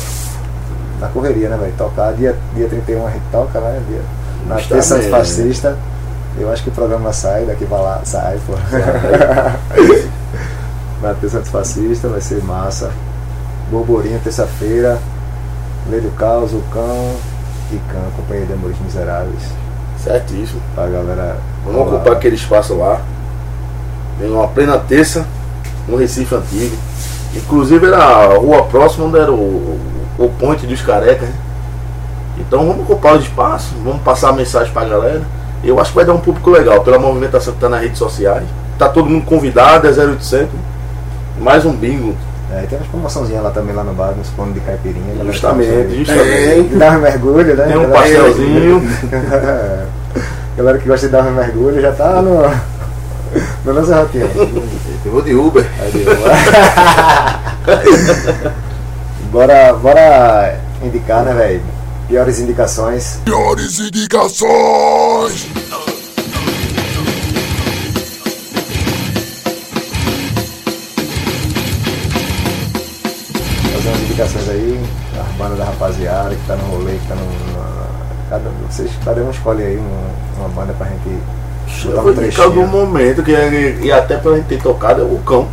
na 1.00 1.08
correria, 1.08 1.50
né, 1.50 1.58
velho? 1.58 1.74
Tocar 1.78 2.14
dia, 2.14 2.36
dia 2.56 2.68
31 2.68 3.08
a 3.08 3.10
gente 3.10 3.24
toca, 3.32 3.60
né? 3.60 3.82
Dia, 3.88 4.02
na 4.48 4.60
Está 4.60 4.76
terça 4.76 4.96
mesmo. 4.96 5.16
antifascista. 5.16 5.76
Eu 6.38 6.52
acho 6.52 6.64
que 6.64 6.70
o 6.70 6.72
programa 6.72 7.12
sai 7.14 7.46
daqui 7.46 7.66
pra 7.66 7.78
lá. 7.78 8.02
Sai, 8.04 8.38
pô. 8.46 8.54
na 11.02 11.14
terça 11.16 11.40
antifascista 11.40 12.08
vai 12.08 12.22
ser 12.22 12.44
massa. 12.44 12.92
Borborinha, 13.74 14.20
terça-feira. 14.24 15.00
Lei 15.90 16.00
do 16.00 16.12
Caos, 16.12 16.54
o 16.54 16.62
Cão 16.72 17.16
e 17.72 17.78
Cão, 17.92 18.04
Companhia 18.16 18.46
de 18.46 18.54
Amores 18.54 18.78
Miseráveis. 18.80 19.42
Certíssimo. 19.98 20.62
Pra 20.76 20.88
galera. 20.88 21.38
Vamos 21.66 21.82
ocupar 21.82 22.14
aquele 22.14 22.36
espaço 22.36 22.76
lá. 22.76 23.02
Vem 24.20 24.30
uma 24.30 24.48
plena 24.48 24.78
terça 24.78 25.26
no 25.88 25.98
Recife 25.98 26.36
Antigo. 26.36 26.78
Inclusive 27.36 27.88
era 27.88 27.98
a 27.98 28.38
rua 28.38 28.64
próxima 28.66 29.08
onde 29.08 29.18
era 29.18 29.32
o, 29.32 29.36
o, 29.36 29.80
o 30.20 30.30
ponte 30.40 30.68
dos 30.68 30.82
carecas. 30.82 31.28
né? 31.28 31.36
Então 32.38 32.68
vamos 32.68 32.84
ocupar 32.84 33.16
o 33.16 33.20
espaço, 33.20 33.74
vamos 33.84 34.02
passar 34.02 34.30
a 34.30 34.34
mensagem 34.34 34.72
pra 34.72 34.86
galera. 34.86 35.22
Eu 35.64 35.80
acho 35.80 35.92
que 35.92 35.96
vai 35.96 36.06
dar 36.06 36.14
um 36.14 36.20
público 36.20 36.50
legal, 36.52 36.82
pela 36.82 37.00
movimentação 37.00 37.54
que 37.54 37.60
tá 37.60 37.70
nas 37.70 37.82
redes 37.82 37.98
sociais. 37.98 38.46
Tá 38.78 38.90
todo 38.90 39.10
mundo 39.10 39.26
convidado, 39.26 39.88
é 39.88 39.92
0800. 39.92 40.50
Mais 41.40 41.66
um 41.66 41.74
bingo. 41.74 42.16
É, 42.56 42.66
tem 42.68 42.78
umas 42.78 42.88
promoçãozinhas 42.88 43.44
lá 43.44 43.50
também, 43.50 43.74
lá 43.76 43.84
no 43.84 43.94
bar, 43.94 44.14
nos 44.16 44.30
planos 44.30 44.54
de 44.54 44.60
caipirinha. 44.60 45.08
galera 45.16 45.32
Justamente, 45.32 45.96
justamente. 45.98 46.70
De 46.70 46.76
dar 46.76 46.98
um 46.98 47.02
mergulho, 47.02 47.56
né? 47.56 47.66
Tem 47.66 47.78
um 47.78 47.90
Galera- 47.90 48.00
pastelzinho. 48.00 48.82
Galera 50.56 50.78
que 50.78 50.88
gosta 50.88 51.08
de 51.08 51.12
dar 51.12 51.24
um 51.26 51.32
mergulho 51.32 51.82
já 51.82 51.92
tá 51.94 52.22
no. 52.22 52.44
No 53.66 53.74
nosso 53.74 53.92
rotinho. 53.92 54.30
Eu 55.04 55.12
vou 55.12 55.22
de 55.24 55.34
Uber. 55.34 55.66
bora, 59.32 59.74
bora 59.74 60.60
indicar, 60.84 61.24
né, 61.24 61.34
velho? 61.34 61.62
Piores 62.08 62.40
indicações. 62.40 63.20
Piores 63.26 63.80
indicações! 63.80 65.48
Indicações 74.14 74.48
aí, 74.48 74.80
as 75.20 75.36
bandas 75.38 75.58
da 75.58 75.66
rapaziada 75.66 76.36
que 76.36 76.46
tá 76.46 76.56
no 76.56 76.66
rolê, 76.66 76.92
que 76.94 77.08
tá 77.08 77.16
no. 77.16 77.64
cada, 78.30 78.44
vocês, 78.70 78.92
cada 79.04 79.22
um 79.24 79.32
escolhe 79.32 79.64
aí 79.64 79.78
um- 79.78 80.40
uma 80.40 80.50
banda 80.50 80.72
pra 80.74 80.86
gente 80.86 81.18
Eu 81.86 81.96
vou 81.96 82.12
um 82.12 82.12
indicar 82.12 82.46
trechinho. 82.46 82.68
momento, 82.68 83.24
que 83.24 83.32
e 83.82 83.92
até 83.92 84.18
pela 84.18 84.36
gente 84.38 84.46
ter 84.50 84.62
tocado, 84.62 85.02
é 85.02 85.04
o 85.04 85.18
cão. 85.26 85.48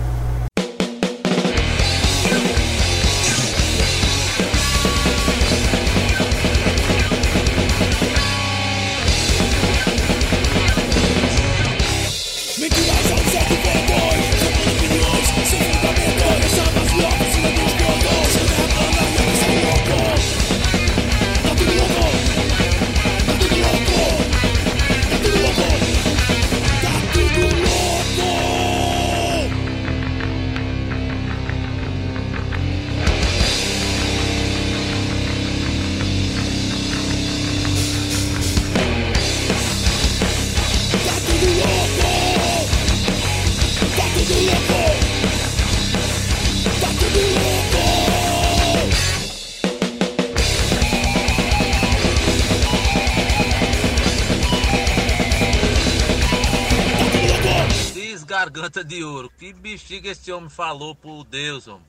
Que 59.90 59.96
bexiga 59.96 60.10
esse 60.10 60.30
homem 60.32 60.48
falou 60.48 60.94
por 60.94 61.24
Deus, 61.24 61.66
homem. 61.66 61.80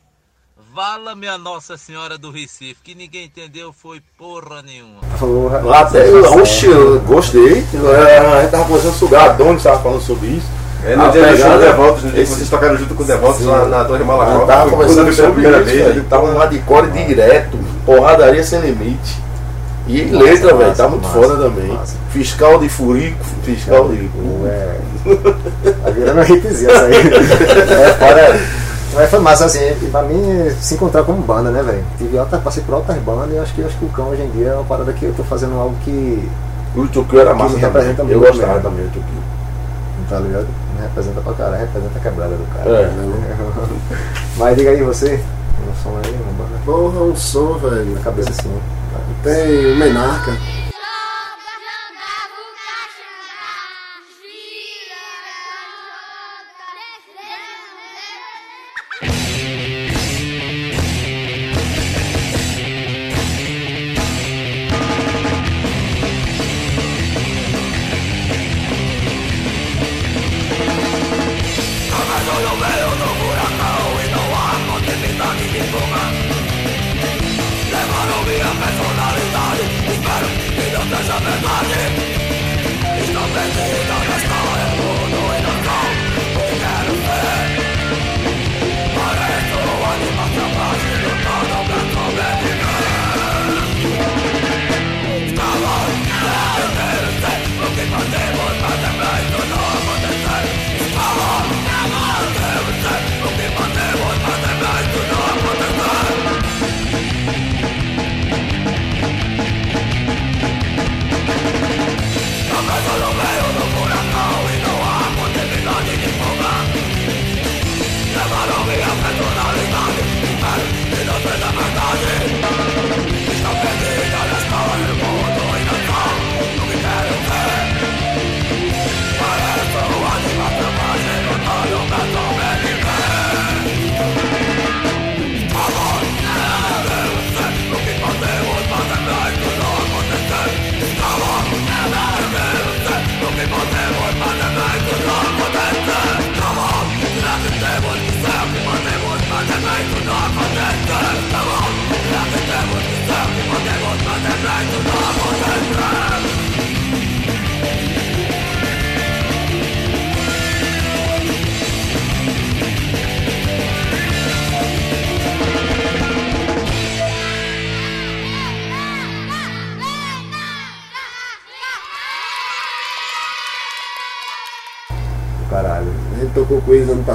Vala-me 0.74 1.28
a 1.28 1.38
Nossa 1.38 1.78
Senhora 1.78 2.18
do 2.18 2.32
Recife, 2.32 2.78
que 2.84 2.96
ninguém 2.96 3.26
entendeu 3.26 3.72
foi 3.74 4.02
porra 4.18 4.62
nenhuma. 4.64 5.02
Porra. 5.20 5.60
Lá 5.62 5.82
até, 5.82 6.10
oxe, 6.10 6.66
eu 6.68 7.00
gostei. 7.02 7.60
A 7.60 8.42
gente 8.42 8.52
tava 8.52 8.66
conversando 8.66 8.94
sobre 8.96 9.16
a 9.18 9.26
Adonis, 9.26 9.64
tava 9.64 9.82
falando 9.84 10.02
sobre 10.02 10.28
isso. 10.30 10.48
É 10.84 10.96
no 10.96 11.06
A 11.06 11.10
dia 11.10 11.28
do 11.32 11.38
show 11.38 11.60
Devotos, 11.60 12.12
que 12.12 12.20
esse- 12.20 12.34
vocês 12.36 12.50
tocaram 12.50 12.76
junto 12.78 12.96
com 12.96 13.04
o 13.04 13.06
Devotos 13.06 13.42
lá 13.46 13.66
na 13.68 13.86
Torre 13.86 14.02
Eu 14.02 14.06
Malacopa. 14.06 14.48
tava 14.48 14.70
conversando 14.72 15.08
eu 15.08 15.14
sobre 15.14 15.32
primeira 15.34 15.58
isso, 15.58 15.66
vez, 15.66 15.88
ele 15.90 16.02
Tava 16.06 16.26
um 16.26 16.38
hardcore 16.38 16.90
direto, 16.92 17.60
porradaria 17.86 18.44
sem 18.44 18.62
limite. 18.62 19.16
E 19.88 20.04
letra, 20.04 20.56
velho, 20.56 20.76
tá 20.76 20.88
muito 20.88 21.08
foda 21.08 21.36
também. 21.38 21.78
Fiscal 22.12 22.60
de 22.60 22.70
furico, 22.70 23.24
fiscal 23.44 23.90
de. 23.90 24.10
É. 24.46 24.78
Tá 25.84 25.90
virando 25.90 26.20
um 26.20 26.24
hipzinho 26.24 26.70
essa 26.70 26.84
aí. 26.84 26.94
É 26.94 27.94
fora. 27.94 28.40
Mas 28.94 29.10
foi 29.10 29.20
massa 29.20 29.46
assim, 29.46 29.60
e 29.82 29.90
pra 29.90 30.04
mim 30.04 30.22
se 30.60 30.76
encontrar 30.76 31.04
como 31.04 31.22
banda, 31.22 31.50
né, 31.50 31.64
velho? 31.64 31.84
Tive 31.98 32.18
alta, 32.18 32.38
passei 32.38 32.62
por 32.62 32.76
altas 32.76 32.98
bandas 32.98 33.32
e 33.32 33.36
eu 33.38 33.42
acho 33.42 33.54
que, 33.54 33.62
eu 33.62 33.68
acho 33.68 33.78
que 33.78 33.86
o 33.86 33.90
cão 33.90 34.10
hoje 34.10 34.22
em 34.22 34.30
dia 34.32 34.50
é 34.50 34.54
uma 34.54 34.66
parada 34.66 34.92
que 34.94 35.06
eu 35.06 35.14
tô 35.14 35.24
fazendo 35.24 35.58
algo 35.60 35.76
que. 35.84 36.30
O 36.76 36.88
Tokyo 36.88 37.20
era 37.20 37.34
massa 37.34 37.56
me 37.56 37.62
representa 37.62 38.02
Eu 38.02 38.08
muito 38.08 38.20
gostava 38.20 38.54
mesmo. 38.54 38.70
também 38.70 38.86
do 38.86 38.92
Tokyo. 38.92 39.32
Tá 40.10 40.20
ligado? 40.20 40.48
Me 40.76 40.82
representa 40.82 41.22
pra 41.22 41.34
caralho, 41.34 41.62
representa 41.62 41.98
a 41.98 42.02
quebrada 42.02 42.36
do 42.36 42.54
cara. 42.54 42.70
É. 42.70 42.92
Mas 44.38 44.58
diga 44.58 44.70
aí 44.72 44.84
você, 44.84 45.20
um 45.68 45.84
som 45.84 45.98
aí, 46.04 46.14
uma 46.14 46.44
banda. 46.46 46.60
Porra, 46.66 47.04
um 47.06 47.16
som, 47.16 47.54
velho. 47.58 47.96
Na 47.96 48.02
cabeça 48.02 48.30
assim. 48.32 48.52
Tem 49.24 49.72
o 49.72 49.76
Menarca. 49.76 50.61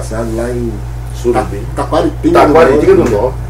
Passado 0.07 0.37
lá 0.37 0.49
em 0.51 0.73
Surubim. 1.15 1.63
Taquaritinga 1.75 2.41
Taquaritinga 2.41 2.95
do 2.95 3.11
Norte. 3.11 3.47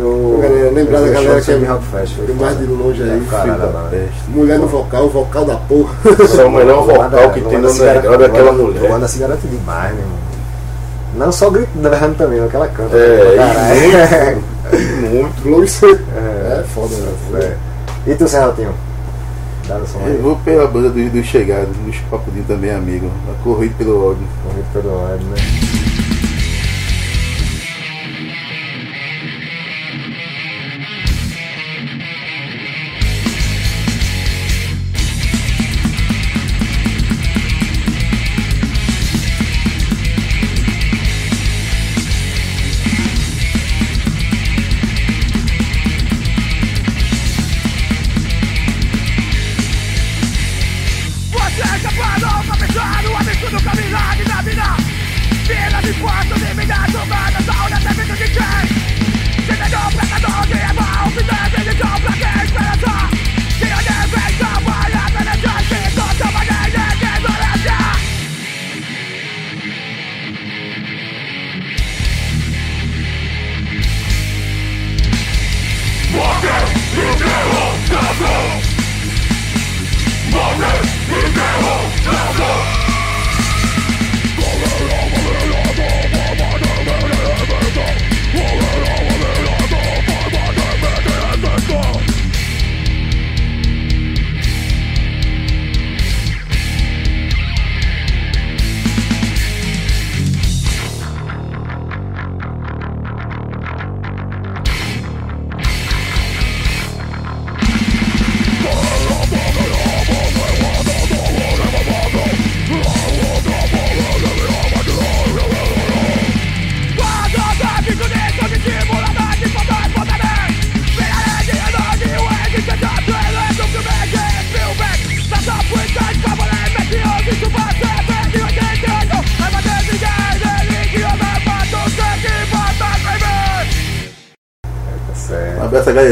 Eu, 0.00 0.38
Galera, 0.40 0.70
lembrar 0.70 1.00
da 1.00 1.08
galera 1.08 1.40
que 1.42 1.50
é 1.50 1.56
do 1.58 1.80
Fest, 1.92 2.14
mais 2.40 2.58
de 2.58 2.64
longe 2.64 3.02
aí. 3.02 3.10
É, 3.10 3.12
filho. 3.20 3.58
mano. 3.58 3.90
Mulher 4.28 4.58
no 4.58 4.66
vocal, 4.66 5.10
vocal 5.10 5.44
da 5.44 5.56
porra. 5.56 5.94
Esse 6.24 6.40
é 6.40 6.44
o 6.44 6.50
melhor 6.50 6.84
vocal 6.84 7.30
que 7.32 7.40
tem 7.42 7.58
no 7.58 7.72
negócio 7.74 8.18
daquela 8.18 8.52
mulher. 8.52 8.90
Wanda 8.90 9.06
se 9.06 9.18
garante 9.18 9.46
demais, 9.46 9.92
meu 9.92 10.04
irmão. 10.04 10.18
Não 11.16 11.32
só 11.32 11.50
gritando 11.50 12.14
também, 12.16 12.40
mas 12.40 12.50
que 12.50 12.56
ela 12.56 12.68
canta. 12.68 12.96
É, 12.96 14.38
muito. 15.10 15.42
Globo 15.42 15.64
É, 16.16 16.60
É 16.60 16.64
foda, 16.64 16.94
né? 16.96 17.56
é. 18.06 18.10
E 18.10 18.14
tu, 18.14 18.26
Serratinho? 18.26 18.72
Som 19.86 20.00
Eu 20.06 20.22
vou 20.22 20.36
pela 20.36 20.66
banda 20.66 20.88
do, 20.88 21.10
do 21.10 21.22
Chegado, 21.22 21.68
dos 21.84 21.96
Papudinho 22.10 22.44
também, 22.46 22.70
amigo. 22.70 23.10
Corrido 23.44 23.76
pelo 23.76 24.12
ódio. 24.12 24.26
Corrido 24.42 24.72
pelo 24.72 24.94
ódio, 24.94 25.26
né? 25.26 25.36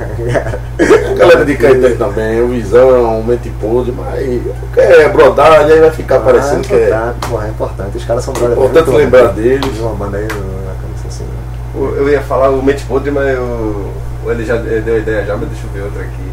Galera 1.17 1.43
de 1.43 1.55
Caetano 1.55 1.95
também, 1.95 2.39
o 2.39 2.49
Visão, 2.49 3.19
o 3.19 3.24
Mente 3.24 3.49
Podre, 3.59 3.91
mas 3.91 4.41
é 4.78 5.09
brodagem, 5.09 5.74
aí 5.74 5.80
vai 5.80 5.89
ficar 5.89 6.19
parecendo 6.19 6.59
ah, 6.59 6.67
que 6.67 6.74
é. 6.76 6.86
importante, 6.88 7.30
porra, 7.30 7.47
é 7.47 7.49
importante. 7.49 7.97
Os 7.97 8.05
caras 8.05 8.24
são 8.24 8.34
brothers. 8.34 8.57
Importante 8.57 8.86
muito, 8.91 8.97
lembrar 8.97 9.24
né? 9.24 9.34
deles. 9.41 9.74
De 9.74 9.82
uma 9.82 9.95
banda 9.95 10.17
aí, 10.17 10.28
na 10.28 10.74
camisa 10.82 11.07
assim. 11.07 11.24
né? 11.24 11.32
Eu 11.97 12.07
ia 12.07 12.21
falar 12.21 12.51
o 12.51 12.61
Mente 12.61 12.86
Podre, 12.86 13.09
mas 13.09 13.28
eu, 13.28 13.91
ele 14.28 14.45
já 14.45 14.55
deu 14.57 14.95
a 14.95 14.99
ideia 14.99 15.26
já, 15.26 15.36
mas 15.36 15.49
deixa 15.49 15.65
eu 15.65 15.71
ver 15.71 15.82
outra 15.86 16.03
aqui. 16.03 16.32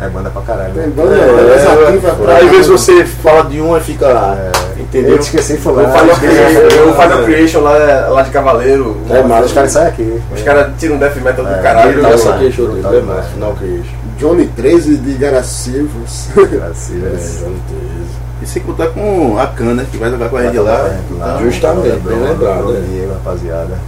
É 0.00 0.08
banda 0.08 0.30
pra 0.30 0.42
caralho. 0.42 0.74
Tem 0.74 0.86
Né? 0.86 0.92
banda 0.94 1.16
É, 1.16 1.32
organizativa 1.32 2.14
pra 2.14 2.36
aí 2.36 2.44
às 2.46 2.50
vezes 2.52 2.66
você 2.68 3.04
fala 3.04 3.42
de 3.50 3.60
um 3.60 3.76
e 3.76 3.80
fica. 3.80 4.06
Eu 4.06 4.57
Entendeu? 4.78 5.18
te 5.18 5.22
esqueci 5.22 5.52
de 5.54 5.58
Eu 5.58 5.62
falar. 5.62 5.82
eu 5.82 5.90
falar. 5.90 6.94
faço 6.96 7.12
a 7.20 7.24
Creation 7.24 7.60
lá, 7.60 8.08
lá 8.10 8.22
de 8.22 8.30
Cavaleiro. 8.30 8.96
É, 9.10 9.22
mas 9.22 9.46
Os 9.46 9.52
caras 9.52 9.72
saem 9.72 9.88
aqui. 9.88 10.22
Os 10.34 10.42
caras 10.42 10.72
tiram 10.78 10.96
um 10.96 10.98
death 10.98 11.16
metal 11.16 11.44
do 11.44 11.50
É, 11.52 11.58
caralho. 11.62 12.00
Tá 12.02 12.08
essa 12.10 12.22
demais, 12.24 12.40
queixo 12.40 12.66
dele, 12.72 12.96
é 12.96 13.00
mais, 13.00 13.26
final 13.26 13.54
queixo. 13.58 13.90
Johnny 14.18 14.46
13 14.46 14.96
de 14.96 15.14
Garacivos. 15.14 16.28
Assim, 16.70 17.02
É. 17.04 17.18
João 17.38 17.54
Teso. 17.68 18.18
E 18.40 18.46
sem 18.46 18.62
contar 18.62 18.86
com 18.88 19.36
a 19.38 19.46
Cana, 19.48 19.84
que 19.84 19.96
vai 19.96 20.10
jogar 20.10 20.28
com 20.28 20.36
a 20.36 20.42
gente 20.44 20.58
lá. 20.58 20.90
Lá, 21.18 21.38
Justamente, 21.42 21.96
bem 21.98 22.18
lembrado, 22.20 22.58
Bruno, 22.58 22.72
né? 22.72 22.86
Diego, 22.88 23.12
rapaziada. 23.14 23.78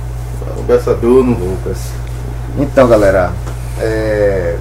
A 0.49 0.93
Bruno. 0.95 1.37
Lucas. 1.39 1.79
Então, 2.59 2.89
galera, 2.89 3.31
é... 3.81 4.57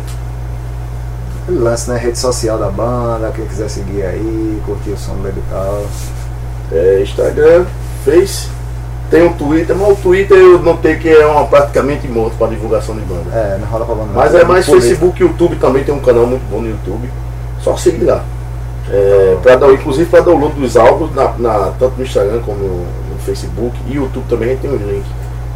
lance, 1.47 1.89
né? 1.89 1.97
Rede 1.97 2.19
social 2.19 2.57
da 2.59 2.69
banda, 2.69 3.31
quem 3.35 3.45
quiser 3.45 3.69
seguir 3.69 4.03
aí, 4.03 4.61
curtir 4.65 4.91
o 4.91 4.97
som 4.97 5.13
do 5.15 5.23
Baby 5.23 5.41
Caos. 5.49 5.87
É, 6.71 6.99
Instagram, 7.01 7.65
Face, 8.05 8.47
tem 9.09 9.23
um 9.23 9.33
Twitter, 9.33 9.75
mas 9.75 9.89
o 9.89 9.95
Twitter 9.95 10.37
eu 10.37 10.59
notei 10.59 10.95
que 10.97 11.09
é 11.09 11.25
uma, 11.25 11.45
praticamente 11.45 12.07
morto 12.07 12.35
para 12.37 12.47
divulgação 12.49 12.95
de 12.95 13.01
banda. 13.01 13.29
É, 13.33 13.57
não 13.59 13.67
rola 13.67 13.85
pra 13.85 13.95
banda. 13.95 14.11
Mas 14.13 14.35
é 14.35 14.43
mais. 14.43 14.65
Facebook 14.65 15.21
e 15.21 15.25
YouTube 15.25 15.55
também 15.55 15.83
tem 15.83 15.93
um 15.93 15.99
canal 15.99 16.25
muito 16.27 16.43
bom 16.49 16.61
no 16.61 16.69
YouTube. 16.69 17.09
Só 17.61 17.75
seguir 17.75 18.05
lá. 18.05 18.23
É, 18.91 19.37
pra 19.41 19.55
dar, 19.55 19.71
inclusive 19.71 20.09
para 20.09 20.21
download 20.21 20.53
dos 20.59 20.75
álbuns, 20.77 21.13
na, 21.13 21.29
na- 21.37 21.71
tanto 21.79 21.93
no 21.97 22.03
Instagram 22.03 22.39
como 22.45 22.57
no, 22.59 22.77
no 22.79 23.19
Facebook 23.25 23.75
e 23.87 23.95
YouTube 23.95 24.25
também 24.29 24.55
tem 24.57 24.69
um 24.69 24.75
link 24.77 25.05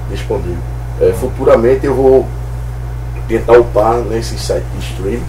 disponível. 0.09 0.57
É, 1.01 1.14
futuramente 1.14 1.86
eu 1.86 1.95
vou 1.95 2.26
tentar 3.28 3.54
upar 3.60 3.98
nesse 4.00 4.38
site 4.38 4.64
de 4.78 4.86
stream. 4.86 5.20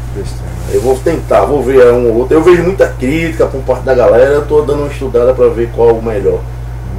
Eu 0.73 0.81
vou 0.81 0.97
tentar, 0.97 1.43
vou 1.45 1.63
ver 1.63 1.93
um 1.93 2.09
ou 2.09 2.17
outro. 2.19 2.35
Eu 2.37 2.43
vejo 2.43 2.63
muita 2.63 2.87
crítica 2.89 3.47
por 3.47 3.61
parte 3.63 3.83
da 3.85 3.95
galera, 3.95 4.31
eu 4.35 4.47
tô 4.47 4.63
dando 4.63 4.81
uma 4.83 4.89
estudada 4.93 5.33
para 5.35 5.49
ver 5.49 5.71
qual 5.75 5.91
é 5.91 5.93
o 5.93 6.03
melhor. 6.03 6.41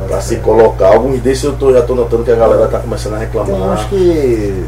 Pra 0.07 0.21
se 0.21 0.35
colocar. 0.37 0.89
Alguns 0.89 1.19
desses 1.21 1.43
eu 1.45 1.53
tô, 1.53 1.73
já 1.73 1.81
tô 1.81 1.95
notando 1.95 2.23
que 2.23 2.31
a 2.31 2.35
galera 2.35 2.67
tá 2.67 2.79
começando 2.79 3.13
a 3.15 3.17
Tem 3.17 3.25
reclamar. 3.27 3.73
uns 3.79 3.83
que 3.85 4.63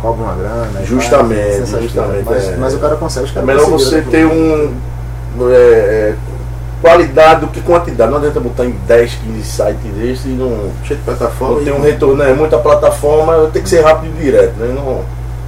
cobram 0.00 0.24
uma 0.24 0.34
grana. 0.34 0.80
e 0.80 0.86
Justamente, 0.86 1.66
justamente, 1.82 2.24
Mas, 2.24 2.48
é. 2.48 2.56
mas 2.56 2.74
o 2.74 2.78
cara 2.78 2.96
consegue, 2.96 3.26
os 3.26 3.36
É 3.36 3.42
melhor 3.42 3.68
você 3.68 3.96
né? 3.96 4.04
ter 4.10 4.24
um. 4.24 4.72
é, 5.50 5.52
é, 5.52 6.14
qualidade 6.80 7.40
do 7.40 7.46
que 7.48 7.60
quantidade. 7.60 8.10
Não 8.10 8.18
adianta 8.18 8.40
botar 8.40 8.64
em 8.64 8.70
10, 8.86 9.14
15 9.26 9.42
sites 9.44 9.92
desses 9.98 10.24
e 10.26 10.28
não. 10.28 10.70
Cheio 10.84 10.98
de 11.00 11.04
plataforma. 11.04 11.56
Não 11.56 11.64
tem 11.64 11.72
um 11.74 11.80
retorno, 11.82 12.22
é 12.22 12.32
muita 12.32 12.56
plataforma, 12.58 13.50
tem 13.52 13.62
que 13.62 13.68
ser 13.68 13.80
rápido 13.82 14.12
e 14.18 14.22
direto, 14.22 14.54
né? 14.58 14.72
Não, 14.74 15.00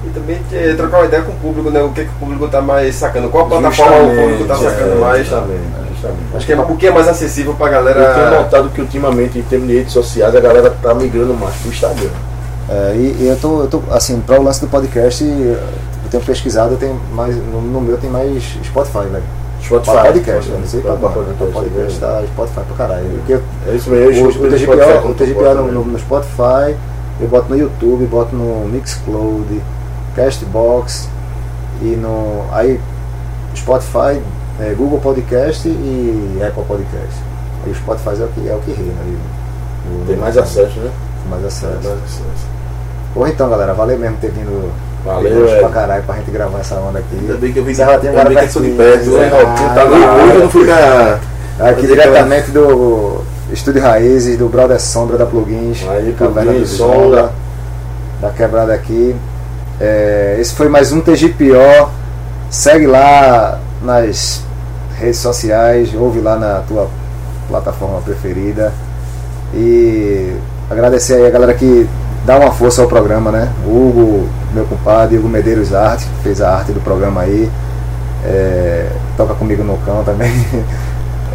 E 0.07 0.09
também 0.13 0.39
é, 0.53 0.73
trocar 0.73 0.97
uma 0.99 1.05
ideia 1.05 1.23
com 1.23 1.31
o 1.31 1.35
público, 1.35 1.69
né? 1.69 1.81
O 1.83 1.89
que, 1.89 2.03
que 2.05 2.09
o 2.09 2.19
público 2.19 2.47
tá 2.47 2.61
mais 2.61 2.95
sacando, 2.95 3.29
qual 3.29 3.47
plataforma 3.47 3.97
o 3.97 4.15
público 4.15 4.45
tá 4.45 4.53
Justamente, 4.55 4.77
sacando 4.79 4.91
é, 4.93 4.95
mais. 5.01 5.17
Justamente, 5.19 5.61
justamente. 5.93 6.21
Acho 6.35 6.45
que 6.45 6.53
é, 6.53 6.59
o 6.59 6.75
que 6.77 6.87
é 6.87 6.91
mais 6.91 7.07
acessível 7.07 7.53
pra 7.55 7.67
Eu 7.67 7.83
tenho 7.83 7.95
galera. 7.95 8.39
notado 8.41 8.69
que 8.69 8.81
ultimamente, 8.81 9.37
em 9.39 9.43
termos 9.43 9.67
de 9.67 9.77
redes 9.77 9.93
sociais, 9.93 10.35
a 10.35 10.39
galera 10.39 10.69
tá 10.81 10.93
migrando 10.93 11.33
mais 11.33 11.55
pro 11.55 11.69
Instagram. 11.69 12.09
É, 12.69 12.93
e, 12.95 13.17
e 13.21 13.27
eu 13.27 13.37
tô, 13.37 13.61
eu 13.61 13.67
tô, 13.67 13.81
assim, 13.91 14.19
para 14.19 14.39
o 14.39 14.43
lance 14.43 14.59
do 14.61 14.67
podcast, 14.67 15.23
eu 15.23 15.57
tenho 16.11 16.23
pesquisado, 16.23 16.73
eu 16.73 16.77
tenho 16.77 16.99
mais, 17.13 17.35
no, 17.35 17.61
no 17.61 17.81
meu 17.81 17.97
tem 17.97 18.09
mais 18.09 18.43
Spotify, 18.63 19.07
velho. 19.11 19.23
Spotify. 19.61 19.91
Pra 19.91 20.03
podcast, 20.03 20.51
eu 20.51 20.59
não 20.59 20.67
sei 20.67 20.81
pra 20.81 20.91
banda, 20.95 21.13
podcast, 21.13 21.37
pra 21.37 21.61
podcast 21.61 21.99
tá 21.99 22.23
Spotify 22.27 22.59
pra 22.67 22.75
caralho. 22.77 23.09
Porque 23.17 23.33
eu- 23.33 23.41
É 23.67 23.75
isso 23.75 23.89
mesmo, 23.89 24.15
eu 24.15 24.25
o, 24.25 24.27
o 24.27 24.31
Spotify 24.31 24.69
o 24.69 25.41
eu 25.41 25.55
no, 25.55 25.71
no, 25.71 25.85
né? 25.85 25.91
no 25.93 25.99
Spotify, 25.99 26.75
eu 27.19 27.27
boto 27.27 27.49
no 27.49 27.57
YouTube, 27.57 28.05
boto 28.05 28.35
no 28.35 28.67
Mixcloud, 28.67 29.61
Castbox 30.17 31.07
e 31.81 31.95
no. 31.95 32.43
Aí 32.51 32.79
Spotify, 33.55 34.19
é, 34.59 34.73
Google 34.77 34.99
Podcast 34.99 35.67
e 35.67 36.39
Apple 36.45 36.63
Podcast. 36.63 37.15
Aí 37.65 37.71
o 37.71 37.75
Spotify 37.75 38.21
é 38.21 38.25
o 38.25 38.27
que, 38.27 38.49
é 38.49 38.53
o 38.55 38.59
que 38.59 38.71
reina 38.71 38.93
aí. 39.05 39.17
no- 39.91 40.05
Tem 40.05 40.17
mais 40.17 40.37
acesso, 40.37 40.79
né? 40.79 40.91
mais 41.29 41.45
acesso. 41.45 41.73
Mais 41.73 41.85
acesso. 42.03 43.27
Então 43.29 43.49
galera, 43.49 43.73
valeu 43.73 43.97
mesmo 43.97 44.17
ter 44.17 44.29
vindo 44.31 44.71
Valeu, 45.05 45.41
Gosto 45.41 45.53
Ed. 45.53 45.59
pra 45.61 45.69
caralho 45.69 46.03
pra 46.03 46.15
gente 46.15 46.31
gravar 46.31 46.59
essa 46.59 46.75
onda 46.75 46.99
aqui. 46.99 47.15
Ainda 47.19 47.33
bem 47.35 47.53
que 47.53 47.59
eu 47.59 47.63
vim 47.63 47.73
mora 48.11 48.29
bem 48.29 48.37
que 48.37 48.57
eu 48.57 48.61
de 48.61 48.69
perto. 48.71 49.09
Rotinho 49.09 49.69
tá 49.69 49.85
na 49.85 50.33
eu 50.33 50.39
não 50.41 50.49
fui 50.49 50.65
na. 50.65 51.19
Aqui 51.69 51.87
diretamente 51.87 52.51
do 52.51 53.21
Estúdio 53.51 53.81
Raízes, 53.81 54.37
do 54.37 54.47
Brother 54.49 54.79
Sombra 54.79 55.17
da 55.17 55.25
Plugins, 55.25 55.83
Aí, 55.89 56.13
Caverna 56.17 56.51
do 56.53 56.67
Sombra. 56.67 57.31
da 58.21 58.29
quebrada 58.29 58.73
aqui. 58.73 59.15
É, 59.79 60.37
esse 60.39 60.55
foi 60.55 60.69
mais 60.69 60.91
um 60.91 61.01
TGPO. 61.01 61.89
Segue 62.49 62.87
lá 62.87 63.59
nas 63.83 64.41
redes 64.97 65.19
sociais, 65.19 65.93
ouve 65.93 66.19
lá 66.19 66.35
na 66.35 66.63
tua 66.67 66.89
plataforma 67.47 68.01
preferida. 68.01 68.73
E 69.53 70.35
agradecer 70.69 71.15
aí 71.15 71.27
a 71.27 71.29
galera 71.29 71.53
que 71.53 71.87
dá 72.25 72.37
uma 72.37 72.51
força 72.51 72.81
ao 72.81 72.87
programa, 72.87 73.31
né? 73.31 73.51
O 73.65 73.69
Hugo, 73.69 74.29
meu 74.53 74.65
compadre, 74.65 75.17
Hugo 75.17 75.29
Medeiros 75.29 75.73
Arte, 75.73 76.05
que 76.05 76.23
fez 76.23 76.41
a 76.41 76.55
arte 76.55 76.71
do 76.71 76.81
programa 76.81 77.21
aí. 77.21 77.49
É, 78.25 78.89
toca 79.15 79.35
comigo 79.35 79.63
no 79.63 79.77
cão 79.79 80.03
também. 80.03 80.31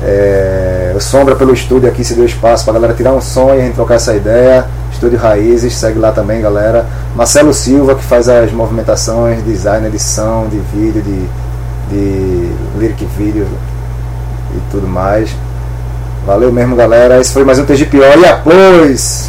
É, 0.04 0.92
o 0.96 1.00
Sombra 1.00 1.36
pelo 1.36 1.54
estúdio 1.54 1.88
aqui 1.88 2.02
se 2.02 2.14
deu 2.14 2.24
espaço 2.24 2.64
pra 2.64 2.72
galera 2.72 2.92
tirar 2.92 3.12
um 3.12 3.20
som 3.20 3.54
e 3.54 3.70
trocar 3.70 3.94
essa 3.94 4.12
ideia. 4.12 4.66
Estúdio 5.02 5.18
Raízes, 5.18 5.74
segue 5.74 5.98
lá 5.98 6.12
também, 6.12 6.40
galera. 6.40 6.86
Marcelo 7.16 7.52
Silva, 7.52 7.96
que 7.96 8.04
faz 8.04 8.28
as 8.28 8.52
movimentações, 8.52 9.44
design, 9.44 9.88
edição 9.88 10.46
de 10.46 10.58
vídeo, 10.72 11.02
de, 11.02 11.26
de 11.90 12.52
lyric 12.78 13.04
vídeo 13.16 13.48
e 14.54 14.60
tudo 14.70 14.86
mais. 14.86 15.34
Valeu 16.24 16.52
mesmo, 16.52 16.76
galera. 16.76 17.20
Esse 17.20 17.32
foi 17.32 17.42
mais 17.42 17.58
um 17.58 17.64
TGPO 17.64 17.96
e 17.96 18.26
após! 18.26 19.28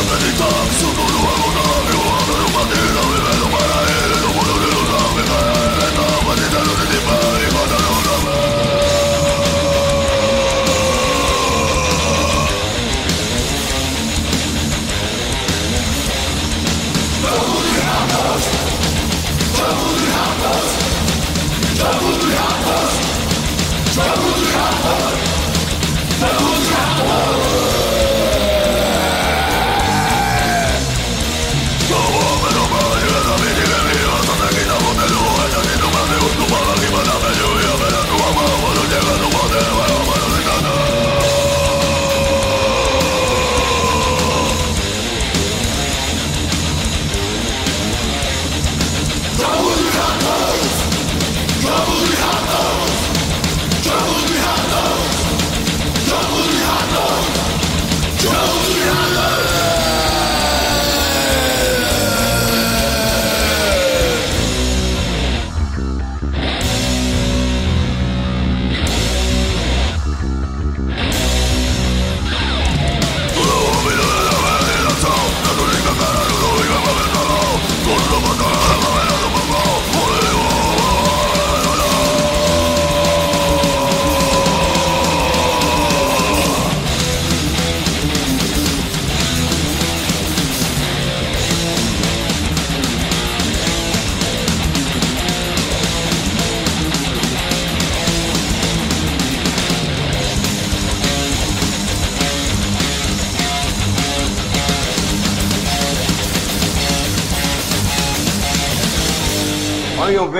Alimenta! 0.00 0.46
Põe 0.96 1.14
um 1.14 1.19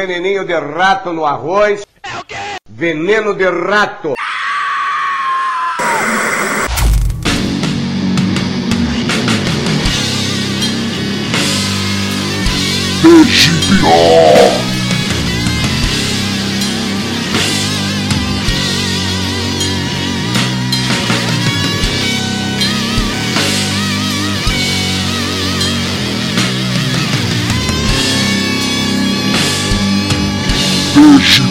veneninho 0.07 0.45
de 0.45 0.59
rato 0.59 1.13
no 1.13 1.27
arroz. 1.27 1.83
É 2.03 2.19
o 2.19 2.25
quê? 2.25 2.37
Veneno 2.69 3.35
de 3.35 3.49
rato. 3.51 4.15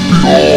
TGPO. 0.09 0.48